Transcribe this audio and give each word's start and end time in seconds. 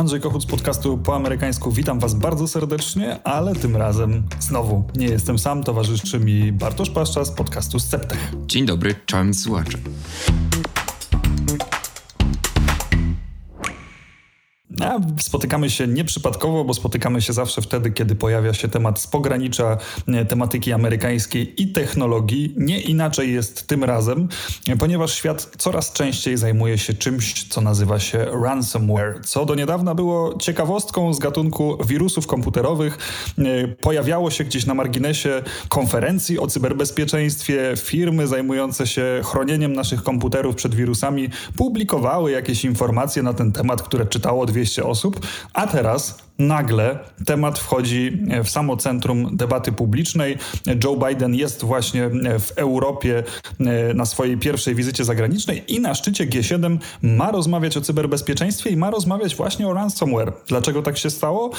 Andrzej 0.00 0.20
Kochut 0.20 0.42
z 0.42 0.46
podcastu 0.46 0.98
po 0.98 1.16
amerykańsku. 1.16 1.72
Witam 1.72 1.98
Was 1.98 2.14
bardzo 2.14 2.48
serdecznie, 2.48 3.22
ale 3.22 3.54
tym 3.54 3.76
razem 3.76 4.22
znowu 4.40 4.84
nie 4.96 5.06
jestem 5.06 5.38
sam. 5.38 5.64
Towarzyszy 5.64 6.20
mi 6.20 6.52
Bartosz 6.52 6.90
Paszcza 6.90 7.24
z 7.24 7.30
podcastu 7.30 7.78
Sceptech. 7.78 8.32
Dzień 8.46 8.66
dobry, 8.66 8.94
czołem 9.06 9.34
słuchacze. 9.34 9.78
A 14.80 14.98
spotykamy 15.20 15.70
się 15.70 15.86
nieprzypadkowo, 15.86 16.64
bo 16.64 16.74
spotykamy 16.74 17.22
się 17.22 17.32
zawsze 17.32 17.62
wtedy, 17.62 17.90
kiedy 17.90 18.14
pojawia 18.14 18.54
się 18.54 18.68
temat 18.68 19.00
z 19.00 19.06
pogranicza 19.06 19.78
tematyki 20.28 20.72
amerykańskiej 20.72 21.62
i 21.62 21.72
technologii. 21.72 22.54
Nie 22.56 22.80
inaczej 22.80 23.32
jest 23.32 23.66
tym 23.66 23.84
razem, 23.84 24.28
ponieważ 24.78 25.14
świat 25.14 25.50
coraz 25.58 25.92
częściej 25.92 26.36
zajmuje 26.36 26.78
się 26.78 26.94
czymś, 26.94 27.48
co 27.48 27.60
nazywa 27.60 27.98
się 27.98 28.26
ransomware. 28.44 29.20
Co 29.24 29.44
do 29.44 29.54
niedawna 29.54 29.94
było 29.94 30.38
ciekawostką 30.38 31.14
z 31.14 31.18
gatunku 31.18 31.78
wirusów 31.86 32.26
komputerowych. 32.26 32.98
Pojawiało 33.80 34.30
się 34.30 34.44
gdzieś 34.44 34.66
na 34.66 34.74
marginesie 34.74 35.42
konferencji 35.68 36.38
o 36.38 36.46
cyberbezpieczeństwie. 36.46 37.74
Firmy 37.76 38.26
zajmujące 38.26 38.86
się 38.86 39.20
chronieniem 39.24 39.72
naszych 39.72 40.02
komputerów 40.02 40.54
przed 40.54 40.74
wirusami 40.74 41.28
publikowały 41.56 42.30
jakieś 42.30 42.64
informacje 42.64 43.22
na 43.22 43.34
ten 43.34 43.52
temat, 43.52 43.82
które 43.82 44.06
czytało 44.06 44.46
200 44.46 44.69
200 44.70 44.84
osób, 44.84 45.26
a 45.52 45.66
teraz 45.66 46.18
nagle 46.40 46.98
temat 47.26 47.58
wchodzi 47.58 48.18
w 48.44 48.50
samo 48.50 48.76
centrum 48.76 49.36
debaty 49.36 49.72
publicznej. 49.72 50.36
Joe 50.84 50.96
Biden 51.08 51.34
jest 51.34 51.64
właśnie 51.64 52.10
w 52.40 52.52
Europie 52.56 53.22
e, 53.60 53.94
na 53.94 54.04
swojej 54.04 54.38
pierwszej 54.38 54.74
wizycie 54.74 55.04
zagranicznej 55.04 55.64
i 55.68 55.80
na 55.80 55.94
szczycie 55.94 56.26
G7 56.26 56.78
ma 57.02 57.30
rozmawiać 57.30 57.76
o 57.76 57.80
cyberbezpieczeństwie 57.80 58.70
i 58.70 58.76
ma 58.76 58.90
rozmawiać 58.90 59.36
właśnie 59.36 59.68
o 59.68 59.74
ransomware. 59.74 60.32
Dlaczego 60.48 60.82
tak 60.82 60.98
się 60.98 61.10
stało? 61.10 61.50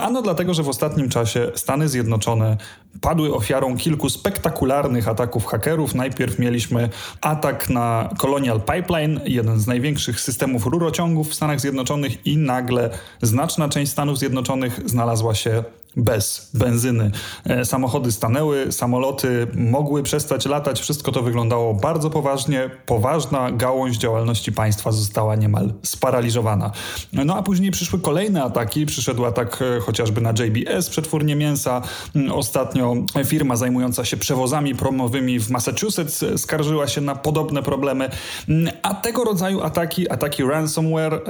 Ano 0.00 0.22
dlatego, 0.22 0.54
że 0.54 0.62
w 0.62 0.68
ostatnim 0.68 1.08
czasie 1.08 1.52
Stany 1.54 1.88
Zjednoczone 1.88 2.56
padły 3.00 3.34
ofiarą 3.34 3.76
kilku 3.76 4.10
spektakularnych 4.10 5.08
ataków 5.08 5.46
hakerów. 5.46 5.94
Najpierw 5.94 6.38
mieliśmy 6.38 6.88
atak 7.20 7.70
na 7.70 8.10
Colonial 8.18 8.60
Pipeline, 8.60 9.20
jeden 9.24 9.60
z 9.60 9.66
największych 9.66 10.20
systemów 10.20 10.66
rurociągów 10.66 11.28
w 11.28 11.34
Stanach 11.34 11.60
Zjednoczonych 11.60 12.26
i 12.26 12.36
nagle 12.36 12.90
znaczna 13.22 13.68
część 13.68 13.92
Stanów 13.92 14.18
Zjednoczonych 14.18 14.27
Zjednoczonych 14.28 14.80
znalazła 14.88 15.34
się 15.34 15.64
bez 15.98 16.50
benzyny. 16.54 17.10
E, 17.44 17.64
samochody 17.64 18.12
stanęły, 18.12 18.72
samoloty 18.72 19.46
mogły 19.54 20.02
przestać 20.02 20.46
latać, 20.46 20.80
wszystko 20.80 21.12
to 21.12 21.22
wyglądało 21.22 21.74
bardzo 21.74 22.10
poważnie. 22.10 22.70
Poważna 22.86 23.52
gałąź 23.52 23.96
działalności 23.96 24.52
państwa 24.52 24.92
została 24.92 25.36
niemal 25.36 25.72
sparaliżowana. 25.82 26.70
No 27.12 27.36
a 27.36 27.42
później 27.42 27.70
przyszły 27.70 28.00
kolejne 28.00 28.42
ataki. 28.42 28.86
Przyszedł 28.86 29.24
atak 29.24 29.62
e, 29.62 29.80
chociażby 29.80 30.20
na 30.20 30.30
JBS, 30.30 30.90
przetwórnię 30.90 31.36
mięsa. 31.36 31.82
Mm, 32.16 32.32
ostatnio 32.32 32.94
firma 33.24 33.56
zajmująca 33.56 34.04
się 34.04 34.16
przewozami 34.16 34.74
promowymi 34.74 35.40
w 35.40 35.50
Massachusetts 35.50 36.24
skarżyła 36.36 36.88
się 36.88 37.00
na 37.00 37.14
podobne 37.14 37.62
problemy. 37.62 38.10
Mm, 38.48 38.72
a 38.82 38.94
tego 38.94 39.24
rodzaju 39.24 39.62
ataki, 39.62 40.10
ataki 40.10 40.42
ransomware 40.42 41.14
e, 41.14 41.20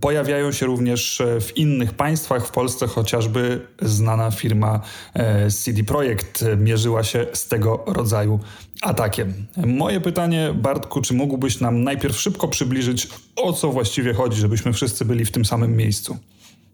pojawiają 0.00 0.52
się 0.52 0.66
również 0.66 1.22
w 1.40 1.56
innych 1.56 1.94
państwach, 1.94 2.46
w 2.46 2.50
Polsce 2.50 2.86
chociażby 2.86 3.66
znana 3.98 4.30
firma 4.30 4.80
e, 5.14 5.50
CD 5.50 5.84
Projekt 5.84 6.44
mierzyła 6.56 7.04
się 7.04 7.26
z 7.32 7.48
tego 7.48 7.84
rodzaju 7.86 8.40
atakiem. 8.82 9.46
Moje 9.56 10.00
pytanie, 10.00 10.54
Bartku, 10.54 11.00
czy 11.00 11.14
mógłbyś 11.14 11.60
nam 11.60 11.82
najpierw 11.82 12.20
szybko 12.20 12.48
przybliżyć, 12.48 13.08
o 13.36 13.52
co 13.52 13.72
właściwie 13.72 14.14
chodzi, 14.14 14.40
żebyśmy 14.40 14.72
wszyscy 14.72 15.04
byli 15.04 15.24
w 15.24 15.32
tym 15.32 15.44
samym 15.44 15.76
miejscu? 15.76 16.16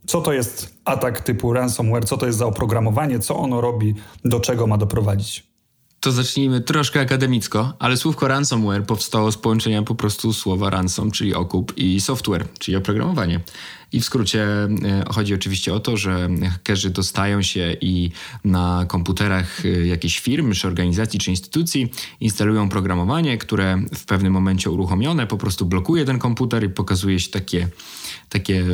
Co 0.07 0.21
to 0.21 0.33
jest 0.33 0.75
atak 0.85 1.21
typu 1.21 1.53
ransomware? 1.53 2.05
Co 2.05 2.17
to 2.17 2.27
jest 2.27 2.39
za 2.39 2.47
oprogramowanie? 2.47 3.19
Co 3.19 3.37
ono 3.37 3.61
robi? 3.61 3.95
Do 4.25 4.41
czego 4.41 4.67
ma 4.67 4.79
doprowadzić? 4.79 5.54
To 6.05 6.13
zacznijmy 6.13 6.61
troszkę 6.61 7.01
akademicko, 7.01 7.73
ale 7.79 7.97
słówko 7.97 8.29
ransomware 8.29 8.87
powstało 8.87 9.33
z 9.33 9.37
połączenia 9.37 9.83
po 9.83 9.95
prostu 9.95 10.33
słowa 10.33 10.71
ransom, 10.71 11.11
czyli 11.11 11.35
okup, 11.35 11.73
i 11.77 12.01
software, 12.01 12.49
czyli 12.59 12.77
oprogramowanie. 12.77 13.41
I 13.93 14.01
w 14.01 14.05
skrócie 14.05 14.45
e, 14.45 14.69
chodzi 15.11 15.35
oczywiście 15.35 15.75
o 15.75 15.81
to, 15.81 15.97
że 15.97 16.29
hakerzy 16.53 16.91
dostają 16.91 17.43
się 17.43 17.77
i 17.81 18.11
na 18.45 18.85
komputerach 18.89 19.67
e, 19.67 19.69
jakiejś 19.69 20.21
firmy, 20.21 20.55
czy 20.55 20.67
organizacji, 20.67 21.21
czy 21.21 21.31
instytucji 21.31 21.93
instalują 22.21 22.69
programowanie, 22.69 23.39
które 23.39 23.83
w 23.95 24.05
pewnym 24.05 24.33
momencie 24.33 24.71
uruchomione 24.71 25.27
po 25.27 25.37
prostu 25.37 25.67
blokuje 25.67 26.05
ten 26.05 26.19
komputer 26.19 26.65
i 26.65 26.69
pokazuje 26.69 27.21
się 27.21 27.31
takie 27.31 27.69
takie 28.29 28.65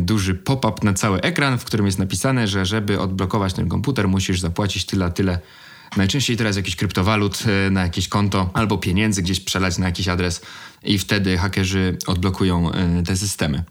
duży 0.00 0.34
pop-up 0.34 0.74
na 0.82 0.94
cały 0.94 1.20
ekran, 1.20 1.58
w 1.58 1.64
którym 1.64 1.86
jest 1.86 1.98
napisane, 1.98 2.48
że 2.48 2.66
żeby 2.66 3.00
odblokować 3.00 3.54
ten 3.54 3.68
komputer, 3.68 4.08
musisz 4.08 4.40
zapłacić 4.40 4.86
tyle, 4.86 5.10
tyle 5.10 5.38
Najczęściej 5.96 6.36
teraz 6.36 6.56
jakiś 6.56 6.76
kryptowalut 6.76 7.42
e, 7.66 7.70
na 7.70 7.82
jakieś 7.82 8.08
konto 8.08 8.50
albo 8.54 8.78
pieniędzy 8.78 9.22
gdzieś 9.22 9.40
przelać 9.40 9.78
na 9.78 9.86
jakiś 9.86 10.08
adres 10.08 10.40
i 10.82 10.98
wtedy 10.98 11.36
hakerzy 11.36 11.98
odblokują 12.06 12.72
e, 12.72 13.02
te 13.02 13.16
systemy. 13.16 13.64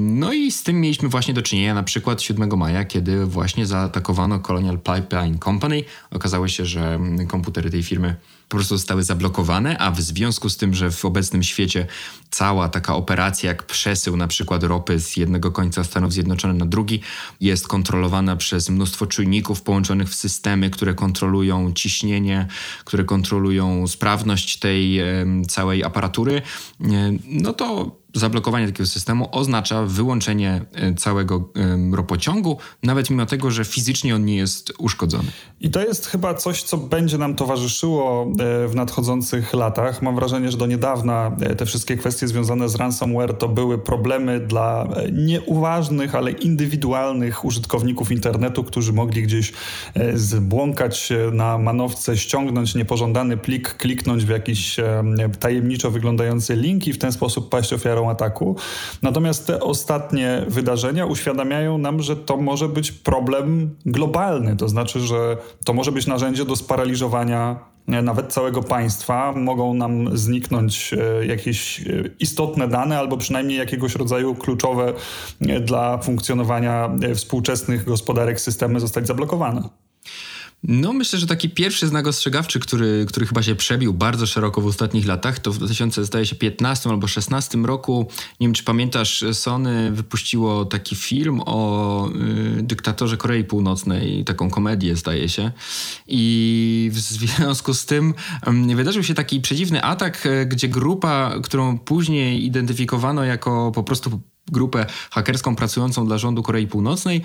No 0.00 0.32
i 0.32 0.50
z 0.50 0.62
tym 0.62 0.80
mieliśmy 0.80 1.08
właśnie 1.08 1.34
do 1.34 1.42
czynienia 1.42 1.74
na 1.74 1.82
przykład 1.82 2.22
7 2.22 2.58
maja, 2.58 2.84
kiedy 2.84 3.26
właśnie 3.26 3.66
zaatakowano 3.66 4.40
Colonial 4.40 4.78
Pipeline 4.78 5.38
Company. 5.38 5.84
Okazało 6.10 6.48
się, 6.48 6.66
że 6.66 7.00
komputery 7.28 7.70
tej 7.70 7.82
firmy 7.82 8.16
po 8.50 8.56
prostu 8.56 8.76
zostały 8.76 9.02
zablokowane, 9.02 9.78
a 9.78 9.90
w 9.90 10.00
związku 10.00 10.48
z 10.48 10.56
tym, 10.56 10.74
że 10.74 10.90
w 10.90 11.04
obecnym 11.04 11.42
świecie 11.42 11.86
cała 12.30 12.68
taka 12.68 12.94
operacja 12.94 13.48
jak 13.48 13.62
przesył 13.62 14.16
na 14.16 14.28
przykład 14.28 14.62
ropy 14.62 15.00
z 15.00 15.16
jednego 15.16 15.52
końca 15.52 15.84
Stanów 15.84 16.12
Zjednoczonych 16.12 16.56
na 16.56 16.66
drugi 16.66 17.00
jest 17.40 17.68
kontrolowana 17.68 18.36
przez 18.36 18.70
mnóstwo 18.70 19.06
czujników 19.06 19.62
połączonych 19.62 20.08
w 20.08 20.14
systemy, 20.14 20.70
które 20.70 20.94
kontrolują 20.94 21.72
ciśnienie, 21.72 22.46
które 22.84 23.04
kontrolują 23.04 23.86
sprawność 23.86 24.58
tej 24.58 25.00
całej 25.48 25.84
aparatury, 25.84 26.10
e, 26.28 26.42
no 26.78 27.52
to 27.52 27.99
zablokowanie 28.14 28.66
takiego 28.66 28.86
systemu 28.86 29.28
oznacza 29.32 29.82
wyłączenie 29.82 30.64
e, 30.74 30.94
całego 30.94 31.50
ropociągu, 31.92 32.58
nawet 32.82 33.10
mimo 33.10 33.26
tego, 33.26 33.50
że 33.50 33.64
fizycznie 33.64 34.14
on 34.14 34.24
nie 34.24 34.36
jest 34.36 34.72
uszkodzony. 34.78 35.28
I 35.60 35.70
to 35.70 35.80
jest 35.84 36.06
chyba 36.06 36.34
coś, 36.34 36.62
co 36.62 36.76
będzie 36.76 37.18
nam 37.18 37.34
towarzyszyło 37.34 38.22
e, 38.22 38.68
w 38.68 38.74
nadchodzących 38.74 39.54
latach. 39.54 40.02
Mam 40.02 40.14
wrażenie, 40.14 40.50
że 40.50 40.56
do 40.56 40.66
niedawna 40.66 41.36
e, 41.40 41.54
te 41.54 41.66
wszystkie 41.66 41.96
kwestie 41.96 42.28
związane 42.28 42.68
z 42.68 42.74
ransomware 42.74 43.38
to 43.38 43.48
były 43.48 43.78
problemy 43.78 44.40
dla 44.40 44.88
nieuważnych, 45.12 46.14
ale 46.14 46.30
indywidualnych 46.30 47.44
użytkowników 47.44 48.12
internetu, 48.12 48.64
którzy 48.64 48.92
mogli 48.92 49.22
gdzieś 49.22 49.52
zbłąkać 50.14 51.12
na 51.32 51.58
manowce, 51.58 52.16
ściągnąć 52.16 52.74
niepożądany 52.74 53.36
plik, 53.36 53.74
kliknąć 53.76 54.24
w 54.24 54.28
jakiś 54.28 54.76
tajemniczo 55.40 55.90
wyglądający 55.90 56.56
link 56.56 56.86
i 56.86 56.92
w 56.92 56.98
ten 56.98 57.12
sposób 57.12 57.48
paść 57.48 57.72
ofiarą 57.72 57.99
ofiarą 58.00 58.10
ataku. 58.10 58.56
Natomiast 59.02 59.46
te 59.46 59.60
ostatnie 59.60 60.44
wydarzenia 60.48 61.06
uświadamiają 61.06 61.78
nam, 61.78 62.02
że 62.02 62.16
to 62.16 62.36
może 62.36 62.68
być 62.68 62.92
problem 62.92 63.76
globalny, 63.86 64.56
to 64.56 64.68
znaczy, 64.68 65.00
że 65.00 65.36
to 65.64 65.72
może 65.72 65.92
być 65.92 66.06
narzędzie 66.06 66.44
do 66.44 66.56
sparaliżowania 66.56 67.58
e, 67.88 68.02
nawet 68.02 68.32
całego 68.32 68.62
państwa. 68.62 69.32
Mogą 69.32 69.74
nam 69.74 70.16
zniknąć 70.16 70.94
e, 70.94 71.26
jakieś 71.26 71.80
e, 71.80 71.84
istotne 72.18 72.68
dane 72.68 72.98
albo 72.98 73.16
przynajmniej 73.16 73.58
jakiegoś 73.58 73.94
rodzaju 73.94 74.34
kluczowe 74.34 74.92
dla 75.60 75.98
funkcjonowania 75.98 76.90
współczesnych 77.14 77.84
gospodarek 77.84 78.40
systemy 78.40 78.80
zostać 78.80 79.06
zablokowane. 79.06 79.62
No, 80.62 80.92
myślę, 80.92 81.18
że 81.18 81.26
taki 81.26 81.50
pierwszy 81.50 81.88
znak 81.88 82.06
ostrzegawczy, 82.06 82.60
który, 82.60 83.06
który 83.08 83.26
chyba 83.26 83.42
się 83.42 83.54
przebił 83.54 83.94
bardzo 83.94 84.26
szeroko 84.26 84.60
w 84.60 84.66
ostatnich 84.66 85.06
latach, 85.06 85.38
to 85.38 85.52
w 85.52 85.58
2015 85.58 86.90
albo 86.90 86.98
2016 86.98 87.58
roku, 87.58 88.08
nie 88.40 88.46
wiem 88.46 88.54
czy 88.54 88.64
pamiętasz, 88.64 89.24
Sony 89.32 89.90
wypuściło 89.92 90.64
taki 90.64 90.96
film 90.96 91.40
o 91.46 92.08
y, 92.58 92.62
dyktatorze 92.62 93.16
Korei 93.16 93.44
Północnej, 93.44 94.24
taką 94.24 94.50
komedię 94.50 94.96
zdaje 94.96 95.28
się. 95.28 95.50
I 96.06 96.90
w 96.92 96.98
związku 96.98 97.74
z 97.74 97.86
tym 97.86 98.14
y, 98.70 98.76
wydarzył 98.76 99.02
się 99.02 99.14
taki 99.14 99.40
przedziwny 99.40 99.82
atak, 99.82 100.26
y, 100.26 100.46
gdzie 100.46 100.68
grupa, 100.68 101.34
którą 101.42 101.78
później 101.78 102.44
identyfikowano 102.44 103.24
jako 103.24 103.72
po 103.74 103.82
prostu 103.82 104.20
grupę 104.50 104.86
hakerską 105.10 105.56
pracującą 105.56 106.06
dla 106.06 106.18
rządu 106.18 106.42
Korei 106.42 106.66
Północnej 106.66 107.22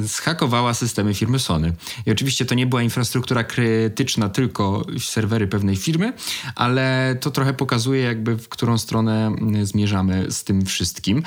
zhakowała 0.00 0.74
systemy 0.74 1.14
firmy 1.14 1.38
Sony. 1.38 1.72
I 2.06 2.10
oczywiście 2.10 2.44
to 2.44 2.54
nie 2.54 2.66
była 2.66 2.82
infrastruktura 2.82 3.44
krytyczna, 3.44 4.28
tylko 4.28 4.84
serwery 4.98 5.46
pewnej 5.46 5.76
firmy, 5.76 6.12
ale 6.54 7.16
to 7.20 7.30
trochę 7.30 7.54
pokazuje 7.54 8.02
jakby 8.02 8.36
w 8.36 8.48
którą 8.48 8.78
stronę 8.78 9.26
mm, 9.26 9.66
zmierzamy 9.66 10.26
z 10.30 10.44
tym 10.44 10.66
wszystkim. 10.66 11.22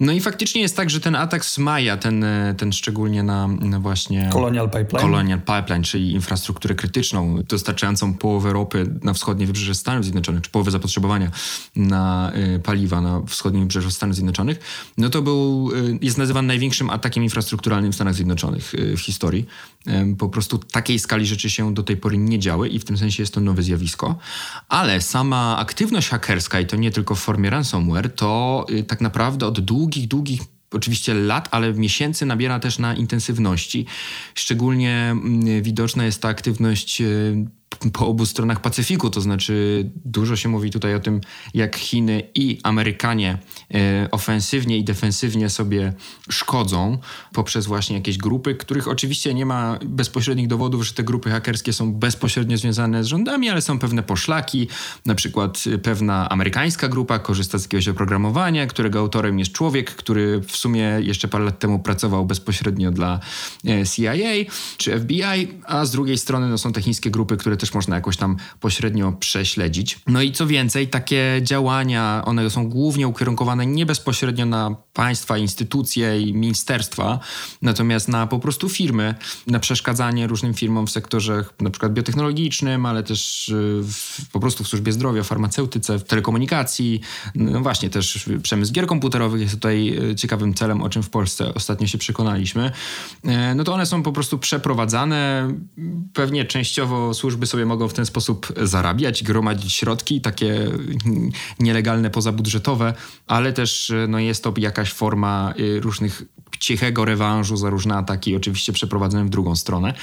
No 0.00 0.12
i 0.12 0.20
faktycznie 0.20 0.60
jest 0.62 0.76
tak, 0.76 0.90
że 0.90 1.00
ten 1.00 1.14
atak 1.16 1.44
z 1.44 1.58
maja, 1.58 1.96
ten, 1.96 2.24
ten 2.56 2.72
szczególnie 2.72 3.22
na, 3.22 3.48
na 3.48 3.80
właśnie... 3.80 4.30
Colonial 4.32 4.70
Pipeline. 4.70 5.06
Colonial 5.06 5.40
Pipeline, 5.40 5.82
czyli 5.82 6.12
infrastrukturę 6.12 6.74
krytyczną 6.74 7.42
dostarczającą 7.48 8.14
połowę 8.14 8.52
ropy 8.52 8.94
na 9.02 9.12
wschodnie 9.12 9.46
wybrzeże 9.46 9.74
Stanów 9.74 10.04
Zjednoczonych, 10.04 10.42
czy 10.42 10.50
połowę 10.50 10.70
zapotrzebowania 10.70 11.30
na 11.76 12.32
y, 12.56 12.58
paliwa 12.58 13.00
na 13.00 13.22
wschodnim 13.26 13.62
wybrzeżu 13.62 13.90
Stanów 13.90 14.14
Zjednoczonych 14.16 14.23
Zjednoczonych, 14.24 14.58
no 14.98 15.10
to 15.10 15.22
był, 15.22 15.70
jest 16.00 16.18
nazywany 16.18 16.48
największym 16.48 16.90
atakiem 16.90 17.24
infrastrukturalnym 17.24 17.92
w 17.92 17.94
Stanach 17.94 18.14
Zjednoczonych 18.14 18.72
w 18.96 19.00
historii. 19.00 19.46
Po 20.18 20.28
prostu 20.28 20.58
takiej 20.58 20.98
skali 20.98 21.26
rzeczy 21.26 21.50
się 21.50 21.74
do 21.74 21.82
tej 21.82 21.96
pory 21.96 22.18
nie 22.18 22.38
działy 22.38 22.68
i 22.68 22.78
w 22.78 22.84
tym 22.84 22.98
sensie 22.98 23.22
jest 23.22 23.34
to 23.34 23.40
nowe 23.40 23.62
zjawisko. 23.62 24.18
Ale 24.68 25.00
sama 25.00 25.58
aktywność 25.58 26.08
hakerska, 26.08 26.60
i 26.60 26.66
to 26.66 26.76
nie 26.76 26.90
tylko 26.90 27.14
w 27.14 27.20
formie 27.20 27.50
ransomware, 27.50 28.14
to 28.14 28.66
tak 28.86 29.00
naprawdę 29.00 29.46
od 29.46 29.60
długich, 29.60 30.08
długich 30.08 30.40
oczywiście 30.74 31.14
lat, 31.14 31.48
ale 31.50 31.72
miesięcy 31.72 32.26
nabiera 32.26 32.60
też 32.60 32.78
na 32.78 32.94
intensywności. 32.94 33.86
Szczególnie 34.34 35.08
mm, 35.10 35.62
widoczna 35.62 36.04
jest 36.04 36.22
ta 36.22 36.28
aktywność 36.28 37.00
y, 37.00 37.46
po 37.92 38.06
obu 38.06 38.26
stronach 38.26 38.60
Pacyfiku, 38.60 39.10
to 39.10 39.20
znaczy 39.20 39.84
dużo 40.04 40.36
się 40.36 40.48
mówi 40.48 40.70
tutaj 40.70 40.94
o 40.94 41.00
tym, 41.00 41.20
jak 41.54 41.76
Chiny 41.76 42.22
i 42.34 42.58
Amerykanie 42.62 43.38
e, 43.74 44.08
ofensywnie 44.10 44.78
i 44.78 44.84
defensywnie 44.84 45.50
sobie 45.50 45.92
szkodzą 46.30 46.98
poprzez 47.32 47.66
właśnie 47.66 47.96
jakieś 47.96 48.18
grupy, 48.18 48.54
których 48.54 48.88
oczywiście 48.88 49.34
nie 49.34 49.46
ma 49.46 49.78
bezpośrednich 49.84 50.48
dowodów, 50.48 50.86
że 50.86 50.92
te 50.92 51.04
grupy 51.04 51.30
hakerskie 51.30 51.72
są 51.72 51.92
bezpośrednio 51.92 52.56
związane 52.56 53.04
z 53.04 53.06
rządami, 53.06 53.50
ale 53.50 53.62
są 53.62 53.78
pewne 53.78 54.02
poszlaki, 54.02 54.68
na 55.06 55.14
przykład 55.14 55.64
pewna 55.82 56.28
amerykańska 56.28 56.88
grupa 56.88 57.18
korzysta 57.18 57.58
z 57.58 57.62
jakiegoś 57.62 57.88
oprogramowania, 57.88 58.66
którego 58.66 58.98
autorem 58.98 59.38
jest 59.38 59.52
człowiek, 59.52 59.90
który 59.90 60.40
w 60.40 60.56
sumie 60.56 60.98
jeszcze 61.00 61.28
parę 61.28 61.44
lat 61.44 61.58
temu 61.58 61.78
pracował 61.78 62.26
bezpośrednio 62.26 62.90
dla 62.90 63.20
e, 63.68 63.86
CIA 63.86 64.12
czy 64.76 65.00
FBI, 65.00 65.48
a 65.64 65.84
z 65.84 65.90
drugiej 65.90 66.18
strony 66.18 66.48
no, 66.48 66.58
są 66.58 66.72
te 66.72 66.82
chińskie 66.82 67.10
grupy, 67.10 67.36
które 67.36 67.56
też 67.64 67.74
można 67.74 67.96
jakoś 67.96 68.16
tam 68.16 68.36
pośrednio 68.60 69.12
prześledzić. 69.12 69.98
No 70.06 70.22
i 70.22 70.32
co 70.32 70.46
więcej, 70.46 70.88
takie 70.88 71.40
działania, 71.42 72.22
one 72.24 72.50
są 72.50 72.68
głównie 72.68 73.08
ukierunkowane 73.08 73.66
nie 73.66 73.86
bezpośrednio 73.86 74.46
na 74.46 74.76
państwa, 74.92 75.38
instytucje 75.38 76.20
i 76.20 76.34
ministerstwa, 76.34 77.18
natomiast 77.62 78.08
na 78.08 78.26
po 78.26 78.38
prostu 78.38 78.68
firmy, 78.68 79.14
na 79.46 79.58
przeszkadzanie 79.58 80.26
różnym 80.26 80.54
firmom 80.54 80.86
w 80.86 80.90
sektorze 80.90 81.44
na 81.60 81.70
przykład 81.70 81.92
biotechnologicznym, 81.92 82.86
ale 82.86 83.02
też 83.02 83.48
y, 83.48 83.80
w, 83.82 84.30
po 84.32 84.40
prostu 84.40 84.64
w 84.64 84.68
służbie 84.68 84.92
zdrowia, 84.92 85.22
farmaceutyce, 85.22 85.98
w 85.98 86.04
telekomunikacji, 86.04 87.00
no 87.34 87.60
właśnie 87.60 87.90
też 87.90 88.28
przemysł 88.42 88.72
gier 88.72 88.86
komputerowych 88.86 89.40
jest 89.40 89.54
tutaj 89.54 89.98
y, 90.10 90.14
ciekawym 90.14 90.54
celem, 90.54 90.82
o 90.82 90.88
czym 90.88 91.02
w 91.02 91.10
Polsce 91.10 91.54
ostatnio 91.54 91.86
się 91.86 91.98
przekonaliśmy. 91.98 92.72
Y, 93.24 93.54
no 93.54 93.64
to 93.64 93.74
one 93.74 93.86
są 93.86 94.02
po 94.02 94.12
prostu 94.12 94.38
przeprowadzane, 94.38 95.48
pewnie 96.12 96.44
częściowo 96.44 97.14
służby 97.14 97.46
sobie 97.54 97.66
mogą 97.66 97.88
w 97.88 97.94
ten 97.94 98.06
sposób 98.06 98.52
zarabiać, 98.62 99.22
gromadzić 99.22 99.72
środki, 99.72 100.20
takie 100.20 100.70
nielegalne, 101.60 102.10
pozabudżetowe, 102.10 102.94
ale 103.26 103.52
też 103.52 103.92
no, 104.08 104.18
jest 104.18 104.44
to 104.44 104.54
jakaś 104.56 104.92
forma 104.92 105.54
y, 105.58 105.80
różnych 105.80 106.22
cichego 106.58 107.04
rewanżu 107.04 107.56
za 107.56 107.70
różne 107.70 107.94
ataki, 107.94 108.36
oczywiście 108.36 108.72
przeprowadzone 108.72 109.24
w 109.24 109.28
drugą 109.28 109.56
stronę. 109.56 109.94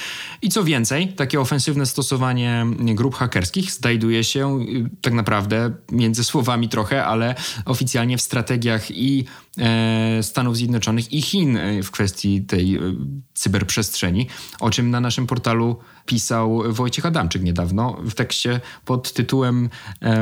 I 0.42 0.50
co 0.50 0.64
więcej, 0.64 1.14
takie 1.14 1.40
ofensywne 1.40 1.86
stosowanie 1.86 2.66
grup 2.80 3.16
hakerskich 3.16 3.72
znajduje 3.72 4.24
się 4.24 4.60
y, 4.62 4.90
tak 5.02 5.14
naprawdę 5.14 5.72
między 5.92 6.24
słowami 6.24 6.70
trochę, 6.70 7.06
ale 7.06 7.36
oficjalnie 7.66 8.18
w 8.18 8.22
strategiach 8.22 8.92
i 8.92 9.20
e, 9.22 9.51
Stanów 10.22 10.58
Zjednoczonych 10.58 11.14
i 11.14 11.22
Chin 11.22 11.58
e, 11.58 11.84
w 11.84 11.92
kwestii 11.92 12.42
tej 12.42 12.76
e, 12.76 12.80
cyberprzestrzeni, 13.34 14.28
o 14.60 14.70
czym 14.70 14.90
na 14.90 15.00
naszym 15.00 15.28
portalu 15.28 15.80
pisał 16.06 16.64
Wojciech 16.74 17.06
Adamczyk 17.06 17.44
niedawno 17.44 17.98
w 18.04 18.14
tekście 18.14 18.60
pod 18.86 19.14
tytułem, 19.14 19.70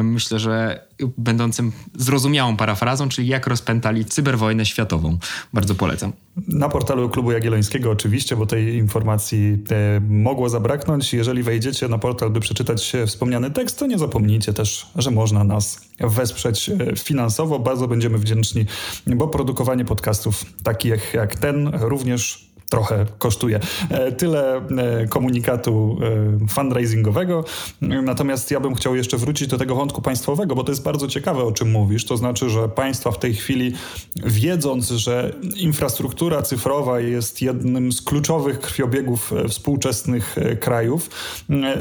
myślę, 0.03 0.39
że 0.39 0.87
będącym 1.17 1.71
zrozumiałą 1.95 2.57
parafrazą, 2.57 3.09
czyli 3.09 3.27
jak 3.27 3.47
rozpętali 3.47 4.05
cyberwojnę 4.05 4.65
światową. 4.65 5.17
Bardzo 5.53 5.75
polecam. 5.75 6.13
Na 6.47 6.69
portalu 6.69 7.09
Klubu 7.09 7.31
Jagiellońskiego 7.31 7.91
oczywiście, 7.91 8.35
bo 8.35 8.45
tej 8.45 8.75
informacji 8.75 9.57
e, 9.71 10.01
mogło 10.09 10.49
zabraknąć. 10.49 11.13
Jeżeli 11.13 11.43
wejdziecie 11.43 11.87
na 11.87 11.97
portal, 11.97 12.29
by 12.29 12.39
przeczytać 12.39 12.93
wspomniany 13.07 13.51
tekst, 13.51 13.79
to 13.79 13.87
nie 13.87 13.97
zapomnijcie 13.97 14.53
też, 14.53 14.87
że 14.95 15.11
można 15.11 15.43
nas 15.43 15.81
wesprzeć 15.99 16.69
e, 16.69 16.95
finansowo. 16.95 17.59
Bardzo 17.59 17.87
będziemy 17.87 18.17
wdzięczni, 18.17 18.65
bo 19.07 19.27
produkowanie 19.27 19.85
podcastów 19.85 20.45
takich 20.63 21.13
jak 21.13 21.35
ten 21.35 21.67
również 21.73 22.48
trochę 22.69 23.05
kosztuje. 23.17 23.59
E, 23.89 24.11
tyle 24.11 24.57
e, 24.57 25.07
komunikatu 25.07 25.97
e, 26.43 26.47
fundraisingowego. 26.47 27.45
Natomiast 27.81 28.51
ja 28.51 28.59
bym 28.59 28.75
chciał 28.75 28.95
jeszcze 28.95 29.17
wrócić 29.17 29.47
do 29.47 29.57
tego 29.57 29.75
wątku 29.75 30.01
państwowego, 30.01 30.55
bo 30.55 30.63
to 30.63 30.71
jest 30.71 30.83
bardzo 30.83 31.07
ciekawe, 31.07 31.43
o 31.43 31.51
czym 31.51 31.71
mówisz. 31.71 32.05
To 32.05 32.17
znaczy, 32.17 32.49
że 32.49 32.69
państwa 32.69 33.11
w 33.11 33.19
tej 33.19 33.33
chwili, 33.33 33.73
wiedząc, 34.15 34.89
że 34.89 35.33
infrastruktura 35.55 36.41
cyfrowa 36.41 36.99
jest 36.99 37.41
jednym 37.41 37.91
z 37.91 38.01
kluczowych 38.01 38.59
krwiobiegów 38.59 39.33
współczesnych 39.49 40.35
krajów, 40.59 41.09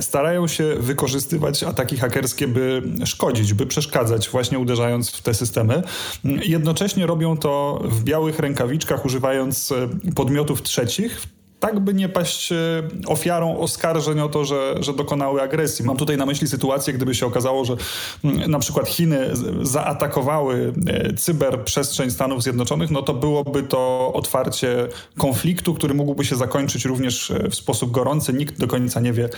starają 0.00 0.46
się 0.46 0.74
wykorzystywać 0.78 1.62
ataki 1.62 1.96
hakerskie, 1.96 2.48
by 2.48 2.82
szkodzić, 3.04 3.54
by 3.54 3.66
przeszkadzać, 3.66 4.28
właśnie 4.28 4.58
uderzając 4.58 5.10
w 5.10 5.22
te 5.22 5.34
systemy. 5.34 5.82
Jednocześnie 6.24 7.06
robią 7.06 7.36
to 7.36 7.82
w 7.84 8.02
białych 8.02 8.38
rękawiczkach, 8.38 9.04
używając 9.04 9.72
podmiotów 10.14 10.62
trzecich 10.62 10.77
trzecich, 10.86 11.18
tak 11.60 11.80
by 11.80 11.94
nie 11.94 12.08
paść 12.08 12.52
e, 12.52 12.56
ofiarą 13.06 13.58
oskarżeń 13.58 14.20
o 14.20 14.28
to, 14.28 14.44
że, 14.44 14.74
że 14.80 14.92
dokonały 14.92 15.42
agresji. 15.42 15.84
Mam 15.84 15.96
tutaj 15.96 16.16
na 16.16 16.26
myśli 16.26 16.48
sytuację, 16.48 16.92
gdyby 16.92 17.14
się 17.14 17.26
okazało, 17.26 17.64
że 17.64 17.76
mm, 18.24 18.50
na 18.50 18.58
przykład 18.58 18.88
Chiny 18.88 19.30
zaatakowały 19.62 20.72
e, 20.86 21.14
cyberprzestrzeń 21.14 22.10
Stanów 22.10 22.42
Zjednoczonych, 22.42 22.90
no 22.90 23.02
to 23.02 23.14
byłoby 23.14 23.62
to 23.62 24.12
otwarcie 24.14 24.88
konfliktu, 25.16 25.74
który 25.74 25.94
mógłby 25.94 26.24
się 26.24 26.36
zakończyć 26.36 26.84
również 26.84 27.30
e, 27.30 27.50
w 27.50 27.54
sposób 27.54 27.90
gorący. 27.90 28.32
Nikt 28.32 28.58
do 28.58 28.66
końca 28.66 29.00
nie 29.00 29.12
wie, 29.12 29.28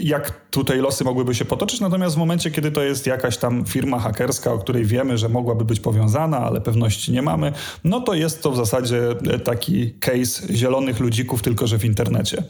jak 0.00 0.50
tutaj 0.50 0.78
losy 0.78 1.04
mogłyby 1.04 1.34
się 1.34 1.44
potoczyć. 1.44 1.80
Natomiast 1.80 2.16
w 2.16 2.18
momencie, 2.18 2.50
kiedy 2.50 2.70
to 2.70 2.82
jest 2.82 3.06
jakaś 3.06 3.36
tam 3.36 3.64
firma 3.66 3.98
hakerska, 3.98 4.52
o 4.52 4.58
której 4.58 4.84
wiemy, 4.84 5.18
że 5.18 5.28
mogłaby 5.28 5.64
być 5.64 5.80
powiązana, 5.80 6.38
ale 6.38 6.60
pewności 6.60 7.12
nie 7.12 7.22
mamy, 7.22 7.52
no 7.84 8.00
to 8.00 8.14
jest 8.14 8.42
to 8.42 8.50
w 8.50 8.56
zasadzie 8.56 9.02
taki 9.44 9.90
case 9.92 10.54
zielonych 10.54 11.00
ludzików, 11.00 11.42
tylko 11.50 11.66
że 11.66 11.78
w 11.78 11.84
internecie. 11.84 12.42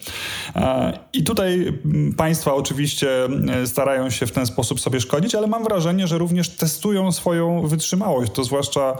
I 1.12 1.24
tutaj 1.24 1.78
państwa 2.16 2.54
oczywiście 2.54 3.08
starają 3.66 4.10
się 4.10 4.26
w 4.26 4.32
ten 4.32 4.46
sposób 4.46 4.80
sobie 4.80 5.00
szkodzić, 5.00 5.34
ale 5.34 5.46
mam 5.46 5.64
wrażenie, 5.64 6.06
że 6.06 6.18
również 6.18 6.48
testują 6.48 7.12
swoją 7.12 7.66
wytrzymałość. 7.66 8.32
To 8.32 8.44
zwłaszcza 8.44 8.98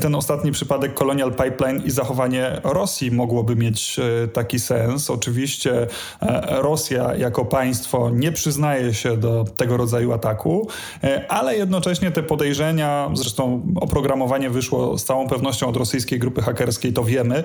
ten 0.00 0.14
ostatni 0.14 0.52
przypadek 0.52 0.94
Colonial 0.94 1.32
Pipeline 1.34 1.82
i 1.84 1.90
zachowanie 1.90 2.60
Rosji 2.64 3.10
mogłoby 3.10 3.56
mieć 3.56 3.98
e, 3.98 4.28
taki 4.28 4.58
sens. 4.58 5.10
Oczywiście 5.10 5.86
e, 6.22 6.62
Rosja 6.62 7.14
jako 7.14 7.44
państwo 7.44 8.10
nie 8.10 8.32
przyznaje 8.32 8.94
się 8.94 9.16
do 9.16 9.44
tego 9.56 9.76
rodzaju 9.76 10.12
ataku, 10.12 10.68
e, 11.02 11.24
ale 11.28 11.56
jednocześnie 11.56 12.10
te 12.10 12.22
podejrzenia, 12.22 13.10
zresztą 13.14 13.66
oprogramowanie 13.76 14.50
wyszło 14.50 14.98
z 14.98 15.04
całą 15.04 15.28
pewnością 15.28 15.68
od 15.68 15.76
rosyjskiej 15.76 16.18
grupy 16.18 16.42
hakerskiej, 16.42 16.92
to 16.92 17.04
wiemy, 17.04 17.44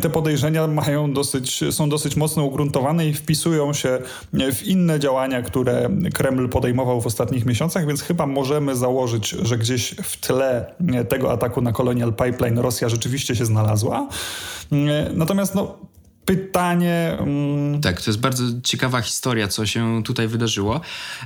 te 0.00 0.10
podejrzenia 0.10 0.66
mają 0.66 1.12
dosyć, 1.20 1.64
są 1.70 1.88
dosyć 1.88 2.16
mocno 2.16 2.44
ugruntowane 2.44 3.06
i 3.06 3.14
wpisują 3.14 3.72
się 3.72 3.98
w 4.32 4.62
inne 4.62 5.00
działania, 5.00 5.42
które 5.42 5.90
Kreml 6.14 6.48
podejmował 6.48 7.00
w 7.00 7.06
ostatnich 7.06 7.46
miesiącach, 7.46 7.86
więc 7.86 8.02
chyba 8.02 8.26
możemy 8.26 8.76
założyć, 8.76 9.28
że 9.28 9.58
gdzieś 9.58 9.94
w 10.02 10.16
tle 10.20 10.74
tego 11.08 11.32
ataku 11.32 11.60
na 11.60 11.72
Colonial 11.72 12.12
Pipeline 12.12 12.58
Rosja 12.58 12.88
rzeczywiście 12.88 13.36
się 13.36 13.44
znalazła. 13.44 14.08
Natomiast 15.14 15.54
no, 15.54 15.78
pytanie. 16.24 17.16
Um... 17.20 17.80
Tak, 17.80 18.00
to 18.00 18.10
jest 18.10 18.20
bardzo 18.20 18.44
ciekawa 18.64 19.00
historia, 19.00 19.48
co 19.48 19.66
się 19.66 20.02
tutaj 20.04 20.28
wydarzyło. 20.28 20.80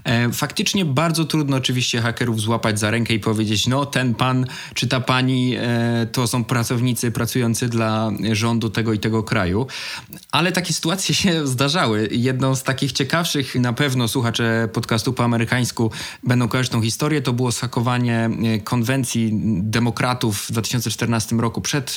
E, 0.05 0.33
faktycznie 0.33 0.85
bardzo 0.85 1.25
trudno 1.25 1.57
oczywiście 1.57 2.01
hakerów 2.01 2.41
złapać 2.41 2.79
za 2.79 2.91
rękę 2.91 3.15
i 3.15 3.21
powiedzieć, 3.21 3.67
no 3.67 3.87
ten 3.87 4.15
pan 4.15 4.47
czy 4.75 4.89
ta 4.89 5.01
pani 5.01 5.57
e, 5.57 6.07
to 6.13 6.27
są 6.27 6.45
pracownicy 6.45 7.11
pracujący 7.11 7.69
dla 7.69 8.11
rządu 8.33 8.71
tego 8.71 8.93
i 8.93 8.99
tego 8.99 9.23
kraju. 9.23 9.67
Ale 10.33 10.53
takie 10.53 10.73
sytuacje 10.73 11.15
się 11.15 11.47
zdarzały. 11.47 12.09
Jedną 12.11 12.55
z 12.55 12.63
takich 12.63 12.93
ciekawszych, 12.93 13.55
na 13.55 13.73
pewno 13.73 14.09
słuchacze 14.09 14.69
podcastu 14.73 15.13
po 15.13 15.25
amerykańsku 15.25 15.91
będą 16.23 16.49
kojarzyć 16.49 16.73
tą 16.73 16.83
historię, 16.83 17.23
to 17.23 17.33
było 17.33 17.53
schakowanie 17.53 18.31
e, 18.45 18.59
konwencji 18.59 19.31
demokratów 19.63 20.41
w 20.41 20.53
2014 20.53 21.37
roku 21.37 21.61
przed... 21.61 21.97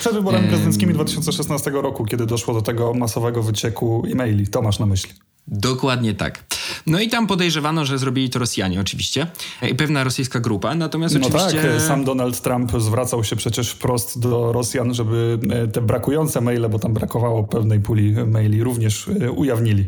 Przed 0.00 0.14
wyborami 0.14 0.48
prezydenckimi 0.48 0.94
2016 0.94 1.70
roku, 1.70 2.04
kiedy 2.04 2.25
doszło 2.26 2.54
do 2.54 2.62
tego 2.62 2.94
masowego 2.94 3.42
wycieku 3.42 4.06
e-maili. 4.12 4.46
To 4.46 4.62
masz 4.62 4.78
na 4.78 4.86
myśli. 4.86 5.12
Dokładnie 5.48 6.14
tak. 6.14 6.44
No 6.86 7.00
i 7.00 7.08
tam 7.08 7.26
podejrzewano, 7.26 7.84
że 7.84 7.98
zrobili 7.98 8.30
to 8.30 8.38
Rosjanie 8.38 8.80
oczywiście. 8.80 9.26
I 9.70 9.74
pewna 9.74 10.04
rosyjska 10.04 10.40
grupa, 10.40 10.74
natomiast 10.74 11.14
no 11.14 11.26
oczywiście... 11.26 11.62
tak, 11.62 11.82
sam 11.82 12.04
Donald 12.04 12.40
Trump 12.40 12.72
zwracał 12.78 13.24
się 13.24 13.36
przecież 13.36 13.70
wprost 13.70 14.18
do 14.18 14.52
Rosjan, 14.52 14.94
żeby 14.94 15.38
e, 15.50 15.68
te 15.68 15.80
brakujące 15.80 16.40
maile, 16.40 16.68
bo 16.68 16.78
tam 16.78 16.94
brakowało 16.94 17.44
pewnej 17.44 17.80
puli 17.80 18.12
maili, 18.12 18.62
również 18.62 19.08
e, 19.08 19.30
ujawnili. 19.30 19.86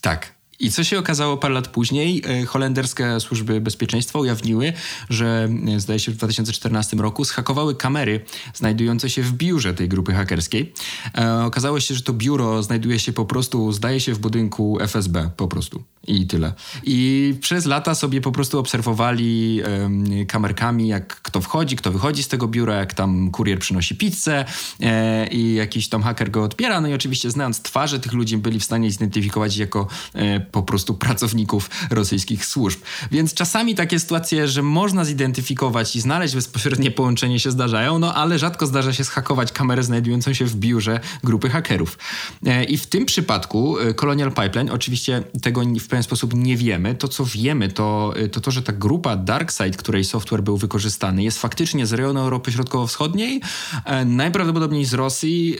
Tak. 0.00 0.39
I 0.60 0.70
co 0.70 0.84
się 0.84 0.98
okazało 0.98 1.36
parę 1.36 1.54
lat 1.54 1.68
później? 1.68 2.22
E, 2.26 2.46
holenderskie 2.46 3.20
służby 3.20 3.60
bezpieczeństwa 3.60 4.18
ujawniły, 4.18 4.72
że 5.10 5.48
e, 5.76 5.80
zdaje 5.80 5.98
się 5.98 6.12
w 6.12 6.16
2014 6.16 6.96
roku 6.96 7.24
zhakowały 7.24 7.74
kamery 7.74 8.24
znajdujące 8.54 9.10
się 9.10 9.22
w 9.22 9.32
biurze 9.32 9.74
tej 9.74 9.88
grupy 9.88 10.12
hakerskiej. 10.12 10.72
E, 11.18 11.44
okazało 11.44 11.80
się, 11.80 11.94
że 11.94 12.02
to 12.02 12.12
biuro 12.12 12.62
znajduje 12.62 12.98
się 12.98 13.12
po 13.12 13.24
prostu, 13.24 13.72
zdaje 13.72 14.00
się, 14.00 14.14
w 14.14 14.18
budynku 14.18 14.78
FSB 14.80 15.30
po 15.36 15.48
prostu. 15.48 15.82
I 16.06 16.26
tyle. 16.26 16.52
I 16.84 17.34
przez 17.40 17.66
lata 17.66 17.94
sobie 17.94 18.20
po 18.20 18.32
prostu 18.32 18.58
obserwowali 18.58 19.62
um, 19.62 20.26
kamerkami, 20.26 20.88
jak 20.88 21.20
kto 21.30 21.40
wchodzi, 21.40 21.76
kto 21.76 21.92
wychodzi 21.92 22.22
z 22.22 22.28
tego 22.28 22.48
biura, 22.48 22.74
jak 22.74 22.94
tam 22.94 23.30
kurier 23.30 23.58
przynosi 23.58 23.96
pizzę 23.96 24.44
e, 24.80 25.26
i 25.26 25.54
jakiś 25.54 25.88
tam 25.88 26.02
haker 26.02 26.30
go 26.30 26.42
odbiera. 26.42 26.80
No 26.80 26.88
i 26.88 26.94
oczywiście 26.94 27.30
znając 27.30 27.62
twarze 27.62 28.00
tych 28.00 28.12
ludzi 28.12 28.36
byli 28.36 28.60
w 28.60 28.64
stanie 28.64 28.90
zidentyfikować 28.90 29.56
jako 29.56 29.86
e, 30.14 30.40
po 30.40 30.62
prostu 30.62 30.94
pracowników 30.94 31.70
rosyjskich 31.90 32.46
służb. 32.46 32.80
Więc 33.10 33.34
czasami 33.34 33.74
takie 33.74 33.98
sytuacje, 34.00 34.48
że 34.48 34.62
można 34.62 35.04
zidentyfikować 35.04 35.96
i 35.96 36.00
znaleźć 36.00 36.34
bezpośrednie 36.34 36.90
połączenie 36.90 37.40
się 37.40 37.50
zdarzają, 37.50 37.98
no 37.98 38.14
ale 38.14 38.38
rzadko 38.38 38.66
zdarza 38.66 38.92
się 38.92 39.04
zhakować 39.04 39.52
kamerę 39.52 39.82
znajdującą 39.82 40.32
się 40.32 40.44
w 40.44 40.56
biurze 40.56 41.00
grupy 41.24 41.50
hakerów. 41.50 41.98
E, 42.46 42.64
I 42.64 42.76
w 42.76 42.86
tym 42.86 43.06
przypadku 43.06 43.78
e, 43.78 43.94
Colonial 43.94 44.32
Pipeline, 44.32 44.70
oczywiście 44.70 45.22
tego 45.42 45.62
w 45.80 45.88
pewien 45.88 46.02
sposób 46.02 46.34
nie 46.34 46.56
wiemy. 46.56 46.94
To, 46.94 47.08
co 47.08 47.24
wiemy, 47.24 47.68
to 47.68 48.14
to, 48.32 48.40
to 48.40 48.50
że 48.50 48.62
ta 48.62 48.72
grupa 48.72 49.16
DarkSide, 49.16 49.70
której 49.70 50.04
software 50.04 50.42
był 50.42 50.56
wykorzystany, 50.56 51.19
jest 51.24 51.38
faktycznie 51.38 51.86
z 51.86 51.92
rejonu 51.92 52.20
Europy 52.20 52.52
Środkowo-Wschodniej, 52.52 53.40
e, 53.84 54.04
najprawdopodobniej 54.04 54.84
z 54.84 54.94
Rosji. 54.94 55.56